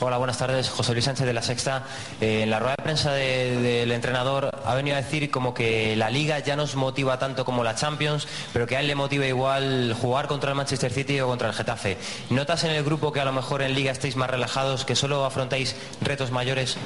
Hola, 0.01 0.17
buenas 0.19 0.39
tardes. 0.39 0.69
José 0.71 0.93
Luis 0.93 1.05
Sánchez 1.07 1.27
de 1.27 1.33
La 1.33 1.43
Sexta. 1.43 1.83
Eh, 2.21 2.43
en 2.45 2.51
la 2.51 2.61
rueda 2.61 2.77
de 2.79 2.85
prensa 2.85 3.13
de- 3.13 3.57
del 3.61 3.91
entrenador 3.91 4.51
ha 4.65 4.75
venido 4.77 4.97
a 4.97 5.03
decir 5.03 5.29
como 5.31 5.55
que 5.55 5.97
la 5.97 6.09
Liga 6.09 6.39
ya 6.39 6.55
nos 6.55 6.77
motiva 6.77 7.19
tanto 7.19 7.45
como 7.45 7.65
la 7.65 7.75
Champions, 7.75 8.29
pero 8.53 8.67
que 8.69 8.77
a 8.77 8.81
él 8.81 8.87
le 8.87 8.95
motiva 8.95 9.27
igual 9.27 9.97
jugar 10.01 10.29
contra 10.29 10.51
el 10.51 10.57
Manchester 10.57 10.93
City 10.93 11.21
o 11.21 11.27
contra 11.27 11.49
el 11.49 11.55
Getafe. 11.55 11.97
¿Notas 12.31 12.63
en 12.63 12.71
el 12.71 12.85
grupo 12.85 13.13
que 13.13 13.21
a 13.21 13.25
lo 13.25 13.33
mejor 13.33 13.61
en 13.63 13.75
Liga 13.75 13.91
estáis 13.91 14.15
más 14.15 14.31
relajados, 14.31 14.85
que 14.85 14.95
solo 14.95 15.25
afrontáis 15.25 15.75
retos 16.01 16.31
mayores? 16.31 16.77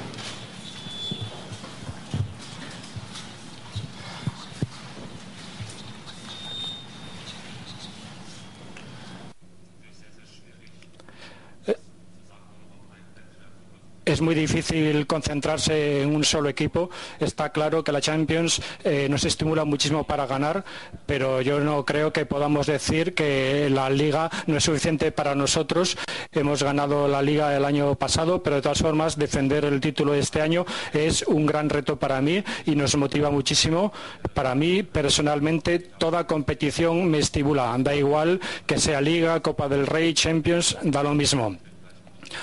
Es 14.05 14.19
muy 14.19 14.35
difícil 14.35 15.07
concentrarse 15.07 16.01
en 16.01 16.13
un 16.13 16.25
solo 16.25 16.49
equipo. 16.49 16.89
Está 17.21 17.51
claro 17.51 17.85
que 17.85 17.93
la 17.93 18.01
Champions 18.01 18.61
eh, 18.83 19.07
nos 19.09 19.23
estimula 19.23 19.63
muchísimo 19.63 20.03
para 20.03 20.25
ganar, 20.25 20.65
pero 21.05 21.39
yo 21.39 21.61
no 21.61 21.85
creo 21.85 22.11
que 22.11 22.25
podamos 22.25 22.67
decir 22.67 23.13
que 23.13 23.69
la 23.69 23.89
liga 23.89 24.29
no 24.45 24.57
es 24.57 24.63
suficiente 24.65 25.13
para 25.13 25.35
nosotros. 25.35 25.97
Hemos 26.33 26.63
ganado 26.63 27.07
la 27.07 27.21
liga 27.21 27.55
el 27.55 27.63
año 27.63 27.95
pasado, 27.95 28.43
pero 28.43 28.57
de 28.57 28.61
todas 28.61 28.81
formas 28.81 29.17
defender 29.17 29.63
el 29.63 29.79
título 29.79 30.11
de 30.11 30.19
este 30.19 30.41
año 30.41 30.65
es 30.91 31.23
un 31.23 31.45
gran 31.45 31.69
reto 31.69 31.97
para 31.97 32.19
mí 32.19 32.43
y 32.65 32.75
nos 32.75 32.97
motiva 32.97 33.31
muchísimo. 33.31 33.93
Para 34.33 34.53
mí, 34.53 34.83
personalmente, 34.83 35.79
toda 35.79 36.27
competición 36.27 37.09
me 37.09 37.19
estimula. 37.19 37.73
Da 37.79 37.95
igual 37.95 38.41
que 38.65 38.79
sea 38.79 38.99
liga, 38.99 39.39
Copa 39.39 39.69
del 39.69 39.87
Rey, 39.87 40.13
Champions, 40.13 40.77
da 40.83 41.03
lo 41.03 41.13
mismo. 41.13 41.57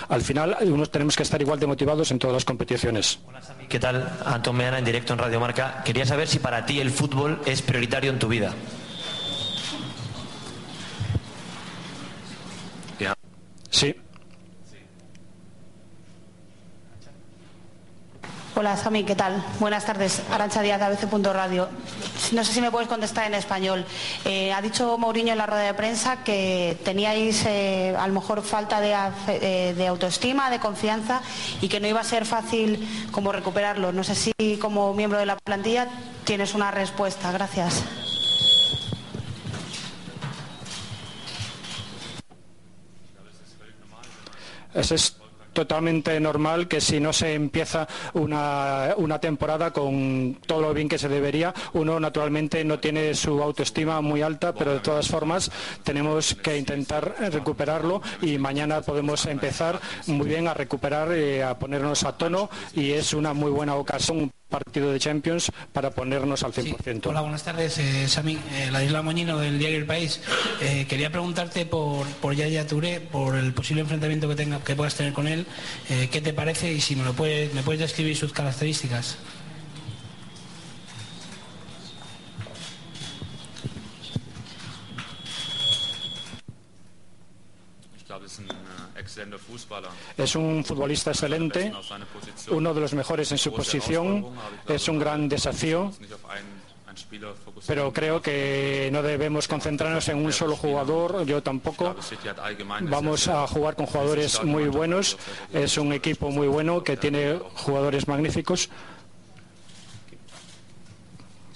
Al 0.09 0.23
final, 0.23 0.57
unos 0.63 0.91
tenemos 0.91 1.17
que 1.17 1.23
estar 1.23 1.41
igual 1.41 1.59
de 1.59 1.67
motivados 1.67 2.11
en 2.11 2.19
todas 2.19 2.35
las 2.35 2.45
competiciones. 2.45 3.19
¿Qué 3.69 3.79
tal? 3.79 4.09
Antón 4.25 4.57
Meana 4.57 4.79
en 4.79 4.85
directo 4.85 5.13
en 5.13 5.19
Radio 5.19 5.41
Marca. 5.41 5.83
Quería 5.85 6.07
saber 6.07 6.29
si 6.29 6.39
para 6.39 6.67
ti 6.67 6.81
el 6.81 6.91
fútbol 6.91 7.41
es 7.47 7.63
prioritario 7.63 8.11
en 8.11 8.19
tu 8.19 8.29
vida. 8.29 8.55
Sí. 13.71 13.95
Hola 18.57 18.77
Sami, 18.77 19.05
¿qué 19.05 19.15
tal? 19.15 19.43
Buenas 19.61 19.85
tardes. 19.85 20.23
Arancha 20.33 20.61
Díaz, 20.61 20.83
ABC.radio. 20.83 21.69
No 22.33 22.45
sé 22.45 22.53
si 22.53 22.61
me 22.61 22.73
puedes 22.73 22.89
contestar 22.89 23.27
en 23.27 23.35
español. 23.35 23.85
Eh, 24.25 24.53
ha 24.53 24.61
dicho 24.61 24.99
Mourinho 24.99 25.31
en 25.33 25.39
la 25.39 25.47
rueda 25.47 25.63
de 25.63 25.75
prensa 25.75 26.25
que 26.25 26.77
teníais 26.85 27.47
eh, 27.47 27.95
a 27.97 28.07
lo 28.09 28.13
mejor 28.13 28.43
falta 28.43 28.81
de, 28.81 28.93
eh, 29.29 29.75
de 29.77 29.87
autoestima, 29.87 30.51
de 30.51 30.59
confianza 30.59 31.23
y 31.61 31.69
que 31.69 31.79
no 31.79 31.87
iba 31.87 32.01
a 32.01 32.05
ser 32.05 32.27
fácil 32.27 33.09
como 33.13 33.31
recuperarlo. 33.31 33.93
No 33.93 34.03
sé 34.03 34.17
si 34.17 34.57
como 34.61 34.95
miembro 34.95 35.21
de 35.21 35.27
la 35.27 35.37
plantilla 35.37 35.87
tienes 36.25 36.53
una 36.53 36.73
respuesta. 36.73 37.31
Gracias. 37.31 37.85
Es 44.75 45.17
totalmente 45.61 46.19
normal 46.21 46.69
que 46.69 46.81
si 46.81 47.01
no 47.01 47.13
se 47.13 47.35
empieza 47.35 47.87
una, 48.15 49.19
temporada 49.21 49.73
con 49.73 50.39
todo 50.47 50.63
lo 50.63 50.73
bien 50.73 50.89
que 50.89 50.97
se 50.97 51.11
debería, 51.11 51.53
uno 51.75 52.01
naturalmente 52.01 52.65
no 52.65 52.79
tiene 52.79 53.15
su 53.15 53.43
autoestima 53.43 54.01
muy 54.01 54.23
alta, 54.23 54.55
pero 54.55 54.73
de 54.73 54.81
todas 54.81 55.09
formas 55.09 55.51
tenemos 55.85 56.35
que 56.35 56.57
intentar 56.57 57.15
recuperarlo 57.31 58.01
y 58.23 58.39
mañana 58.39 58.81
podemos 58.81 59.27
empezar 59.27 59.79
muy 60.07 60.27
bien 60.27 60.49
a 60.49 60.55
recuperar, 60.55 61.13
eh, 61.13 61.45
a 61.45 61.59
ponernos 61.59 62.05
a 62.05 62.17
tono 62.17 62.49
y 62.75 62.93
es 62.93 63.13
una 63.13 63.35
muy 63.35 63.51
buena 63.51 63.75
ocasión, 63.75 64.31
partido 64.51 64.93
de 64.93 64.99
Champions 64.99 65.51
para 65.73 65.91
ponernos 65.91 66.43
al 66.43 66.53
100%. 66.53 67.07
Hola, 67.07 67.23
buenas 67.23 67.45
tardes, 67.45 67.79
eh, 67.79 68.07
Sami. 68.09 68.35
Eh, 68.53 68.69
la 68.71 68.85
isla 68.85 69.01
Moñino 69.01 69.39
del 69.39 69.59
diario 69.59 69.79
El 69.79 69.87
País. 69.87 70.21
Eh, 70.61 70.87
quería 70.89 71.11
preguntarte 71.11 71.65
por, 71.65 72.07
por 72.07 72.35
Yaya 72.35 72.67
Touré, 72.67 73.01
por 73.01 73.37
el 73.37 73.55
posible 73.55 73.81
enfrentamiento 73.83 74.29
que, 74.29 74.35
tenga, 74.35 74.63
que 74.63 74.77
puedas 74.77 74.95
tener 74.95 75.13
con 75.13 75.27
él. 75.27 75.47
Eh, 75.89 76.09
¿Qué 76.11 76.21
te 76.21 76.35
parece 76.35 76.73
y 76.73 76.81
si 76.81 76.97
me, 76.97 77.05
lo 77.05 77.15
puedes, 77.15 77.55
me 77.55 77.63
puedes 77.63 77.81
describir 77.81 78.17
sus 78.17 78.33
características? 78.33 79.17
Es 90.17 90.35
un 90.37 90.65
futbolista 90.65 91.11
excelente, 91.11 91.73
uno 92.51 92.75
de 92.75 92.81
los 92.81 92.95
mejores 92.95 93.31
en 93.33 93.39
su 93.39 93.53
posición, 93.53 94.27
es 94.69 94.89
un 94.89 94.99
gran 94.99 95.29
desafío. 95.29 95.93
pero 97.67 97.93
creo 97.93 98.21
que 98.21 98.91
no 98.93 99.03
debemos 99.03 99.47
concentrarnos 99.49 100.09
en 100.09 100.19
un 100.25 100.33
solo 100.33 100.57
jugador, 100.57 101.25
yo 101.25 101.43
tampoco. 101.43 101.95
Vamos 102.83 103.29
a 103.29 103.47
jugar 103.47 103.77
con 103.77 103.87
jugadores 103.87 104.43
muy 104.45 104.65
buenos, 104.69 105.17
es 105.53 105.79
un 105.79 105.93
equipo 105.93 106.31
muy 106.31 106.49
bueno 106.49 106.83
que 106.83 106.97
tiene 106.97 107.39
jugadores 107.55 108.09
magníficos. 108.09 108.69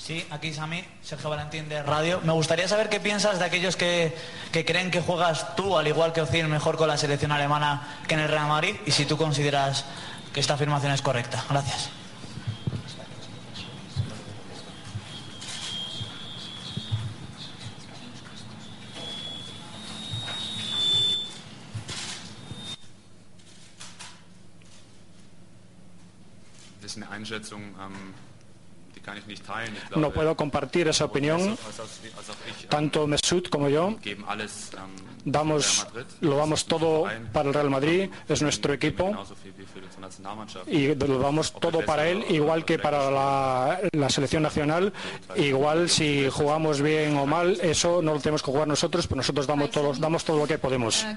Sí, 0.04 0.22
aquí 0.28 0.52
Sami, 0.52 0.84
Sergio 1.02 1.30
Valentín 1.30 1.66
de 1.66 1.82
Radio. 1.82 2.20
Me 2.24 2.34
gustaría 2.34 2.68
saber 2.68 2.90
qué 2.90 3.00
piensas 3.00 3.38
de 3.38 3.46
aquellos 3.46 3.74
que, 3.74 4.14
que 4.52 4.62
creen 4.62 4.90
que 4.90 5.00
juegas 5.00 5.56
tú, 5.56 5.78
al 5.78 5.88
igual 5.88 6.12
que 6.12 6.20
Ozil, 6.20 6.46
mejor 6.46 6.76
con 6.76 6.88
la 6.88 6.98
selección 6.98 7.32
alemana 7.32 8.00
que 8.06 8.12
en 8.12 8.20
el 8.20 8.28
Real 8.28 8.46
Madrid 8.46 8.76
y 8.84 8.90
si 8.90 9.06
tú 9.06 9.16
consideras 9.16 9.86
que 10.34 10.40
esta 10.40 10.52
afirmación 10.52 10.92
es 10.92 11.00
correcta. 11.00 11.42
Gracias. 11.48 11.88
Das 26.82 26.90
ist 26.90 27.02
eine 27.02 28.33
No 29.96 30.10
puedo 30.10 30.36
compartir 30.36 30.88
esa 30.88 31.04
opinión. 31.04 31.40
ähm, 31.40 31.56
Tanto 32.68 33.06
Mesut 33.06 33.48
como 33.48 33.68
yo 33.68 33.96
ähm, 34.04 34.24
damos, 35.24 35.80
für 35.80 35.92
Real 35.92 36.04
Madrid. 36.04 36.16
lo 36.20 36.36
damos 36.36 36.66
todo 36.66 37.08
para 37.32 37.48
el 37.48 37.54
Real 37.54 37.70
Madrid, 37.70 38.10
es 38.28 38.42
nuestro 38.42 38.72
equipo 38.72 39.14
y 40.66 40.94
lo 40.94 41.18
damos 41.18 41.52
todo 41.52 41.84
para 41.84 42.08
él, 42.08 42.24
igual 42.28 42.64
que 42.64 42.78
para 42.78 43.10
la, 43.10 43.80
la 43.92 44.08
selección 44.10 44.42
nacional. 44.42 44.92
Igual 45.36 45.88
si 45.88 46.28
jugamos 46.30 46.80
bien 46.82 47.16
o 47.16 47.26
mal, 47.26 47.58
eso 47.62 48.02
no 48.02 48.14
lo 48.14 48.20
tenemos 48.20 48.42
que 48.42 48.50
jugar 48.50 48.68
nosotros, 48.68 49.06
pero 49.06 49.16
nosotros 49.16 49.46
damos 49.46 49.70
todo, 49.70 49.92
damos 49.94 50.24
todo 50.24 50.38
lo 50.38 50.46
que 50.46 50.58
podemos. 50.58 51.04
Uh. 51.04 51.14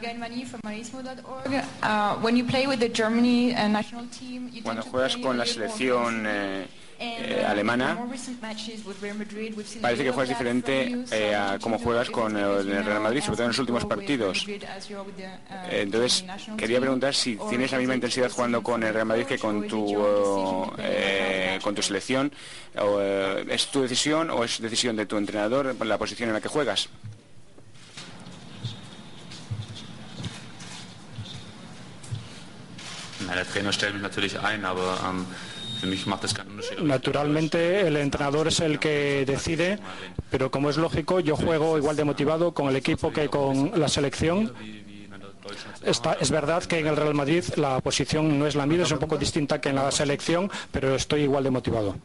Uh, 1.83 2.15
when 2.21 2.35
you 2.35 2.43
play 2.45 2.67
with 2.67 2.79
the 2.79 2.89
Germany 2.89 3.53
uh, 3.53 3.67
national 3.67 4.05
team, 4.07 4.49
you 4.53 4.61
Cuando 4.63 4.83
juegas 4.83 5.13
play 5.13 5.23
con 5.23 5.37
la 5.37 5.45
selección 5.45 6.25
eh, 6.27 6.67
eh, 6.99 7.45
alemana, 7.47 7.97
parece 9.81 10.03
que 10.03 10.11
juegas 10.11 10.29
diferente 10.29 11.03
eh, 11.11 11.35
a 11.35 11.59
to 11.59 11.77
juegas 11.77 12.09
con 12.09 12.35
el, 12.35 12.85
Real 12.85 13.01
Madrid, 13.01 13.21
sobre 13.21 13.37
todo 13.37 13.43
en 13.43 13.49
los 13.49 13.59
últimos 13.59 13.85
partidos. 13.85 14.47
Eh, 14.47 15.81
Entonces, 15.83 16.25
quería 16.57 16.79
preguntar 16.79 17.13
si 17.13 17.37
tienes 17.49 17.71
la 17.71 17.77
is 17.77 17.79
misma 17.79 17.95
intensidad 17.95 18.31
jugando 18.31 18.63
con 18.63 18.83
el 18.83 18.93
Real 18.93 19.05
Madrid 19.05 19.25
que 19.25 19.37
con 19.37 19.67
tu, 19.67 20.71
eh, 20.79 21.59
con 21.61 21.75
tu 21.75 21.81
selección. 21.81 22.31
¿Es 23.49 23.67
tu 23.67 23.81
decisión 23.81 24.29
o 24.29 24.43
es 24.43 24.59
decisión 24.59 24.95
de 24.95 25.05
tu 25.05 25.17
entrenador 25.17 25.75
la 25.85 25.97
posición 25.97 26.29
en 26.29 26.33
la 26.33 26.41
que 26.41 26.47
juegas? 26.47 26.89
Der 33.35 33.45
Trainer 33.45 33.73
stellt 33.73 33.93
mich 33.93 34.01
natürlich 34.01 34.39
ein, 34.39 34.63
aber 34.65 34.97
ähm, 35.05 35.25
Naturalmente 36.81 37.87
el 37.87 37.97
entrenador 37.97 38.47
es 38.47 38.59
el 38.59 38.79
que 38.79 39.23
decide, 39.25 39.79
pero 40.31 40.49
como 40.51 40.69
es 40.69 40.77
lógico, 40.77 41.19
yo 41.19 41.35
juego 41.35 41.77
igual 41.77 41.95
de 41.95 42.03
motivado 42.03 42.53
con 42.53 42.67
el 42.69 42.75
equipo 42.75 43.11
que 43.11 43.29
con 43.29 43.79
la 43.79 43.87
selección. 43.87 44.53
Está- 45.83 46.17
es 46.19 46.29
verdad 46.31 46.63
que 46.63 46.79
en 46.79 46.87
el 46.87 46.95
Real 46.97 47.13
Madrid 47.13 47.43
la 47.55 47.79
posición 47.79 48.37
no 48.37 48.47
es 48.47 48.55
la 48.55 48.65
misma, 48.65 48.83
es 48.85 48.91
un 48.91 48.99
poco 48.99 49.17
distinta 49.17 49.61
que 49.61 49.69
en 49.69 49.75
la 49.75 49.89
selección, 49.91 50.51
pero 50.71 50.95
estoy 50.95 51.21
igual 51.21 51.43
de 51.45 51.51
motivado. 51.51 51.95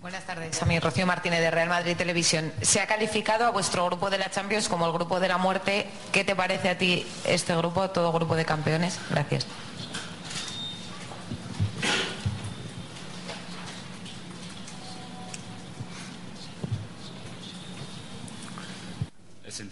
Buenas 0.00 0.24
tardes, 0.26 0.60
a 0.60 0.66
mí 0.66 0.78
Rocío 0.80 1.06
Martínez 1.06 1.40
de 1.40 1.50
Real 1.50 1.68
Madrid 1.68 1.96
Televisión. 1.96 2.50
Se 2.60 2.80
ha 2.80 2.86
calificado 2.86 3.44
a 3.44 3.50
vuestro 3.50 3.86
grupo 3.86 4.10
de 4.10 4.18
la 4.18 4.30
Champions 4.30 4.68
como 4.68 4.86
el 4.86 4.92
grupo 4.92 5.20
de 5.20 5.28
la 5.28 5.38
muerte. 5.38 5.86
¿Qué 6.10 6.24
te 6.24 6.34
parece 6.34 6.70
a 6.70 6.78
ti 6.78 7.06
este 7.24 7.54
grupo, 7.54 7.88
todo 7.90 8.10
grupo 8.12 8.34
de 8.34 8.44
campeones? 8.44 8.98
Gracias. 9.10 9.46
Es 19.44 19.54
sind 19.56 19.70
vier, 19.70 19.71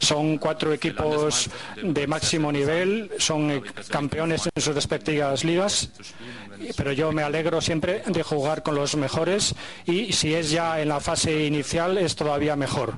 Son 0.00 0.38
cuatro 0.38 0.72
equipos 0.72 1.50
de 1.82 2.06
máximo 2.06 2.52
nivel, 2.52 3.10
son 3.18 3.50
eh, 3.50 3.62
campeones 3.88 4.48
en 4.54 4.62
sus 4.62 4.74
respectivas 4.74 5.44
ligas, 5.44 5.90
pero 6.76 6.92
yo 6.92 7.12
me 7.12 7.22
alegro 7.22 7.60
siempre 7.60 8.02
de 8.06 8.22
jugar 8.22 8.62
con 8.62 8.74
los 8.74 8.96
mejores 8.96 9.54
y 9.86 10.12
si 10.12 10.34
es 10.34 10.50
ya 10.50 10.80
en 10.80 10.88
la 10.88 11.00
fase 11.00 11.44
inicial 11.44 11.98
es 11.98 12.14
todavía 12.14 12.56
mejor. 12.56 12.94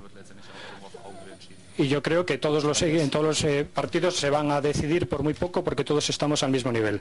Y 1.79 1.89
yo 1.89 2.03
creo 2.03 2.27
que 2.27 2.37
todos 2.37 2.63
los, 2.65 2.83
en 2.83 3.09
todos 3.09 3.25
los 3.25 3.45
eh, 3.45 3.65
partidos 3.65 4.17
se 4.17 4.29
van 4.29 4.51
a 4.51 4.61
decidir 4.61 5.09
por 5.09 5.23
muy 5.23 5.33
poco 5.33 5.65
porque 5.65 5.85
todos 5.85 6.11
estamos 6.11 6.43
al 6.43 6.51
mismo 6.51 6.71
nivel. 6.71 7.01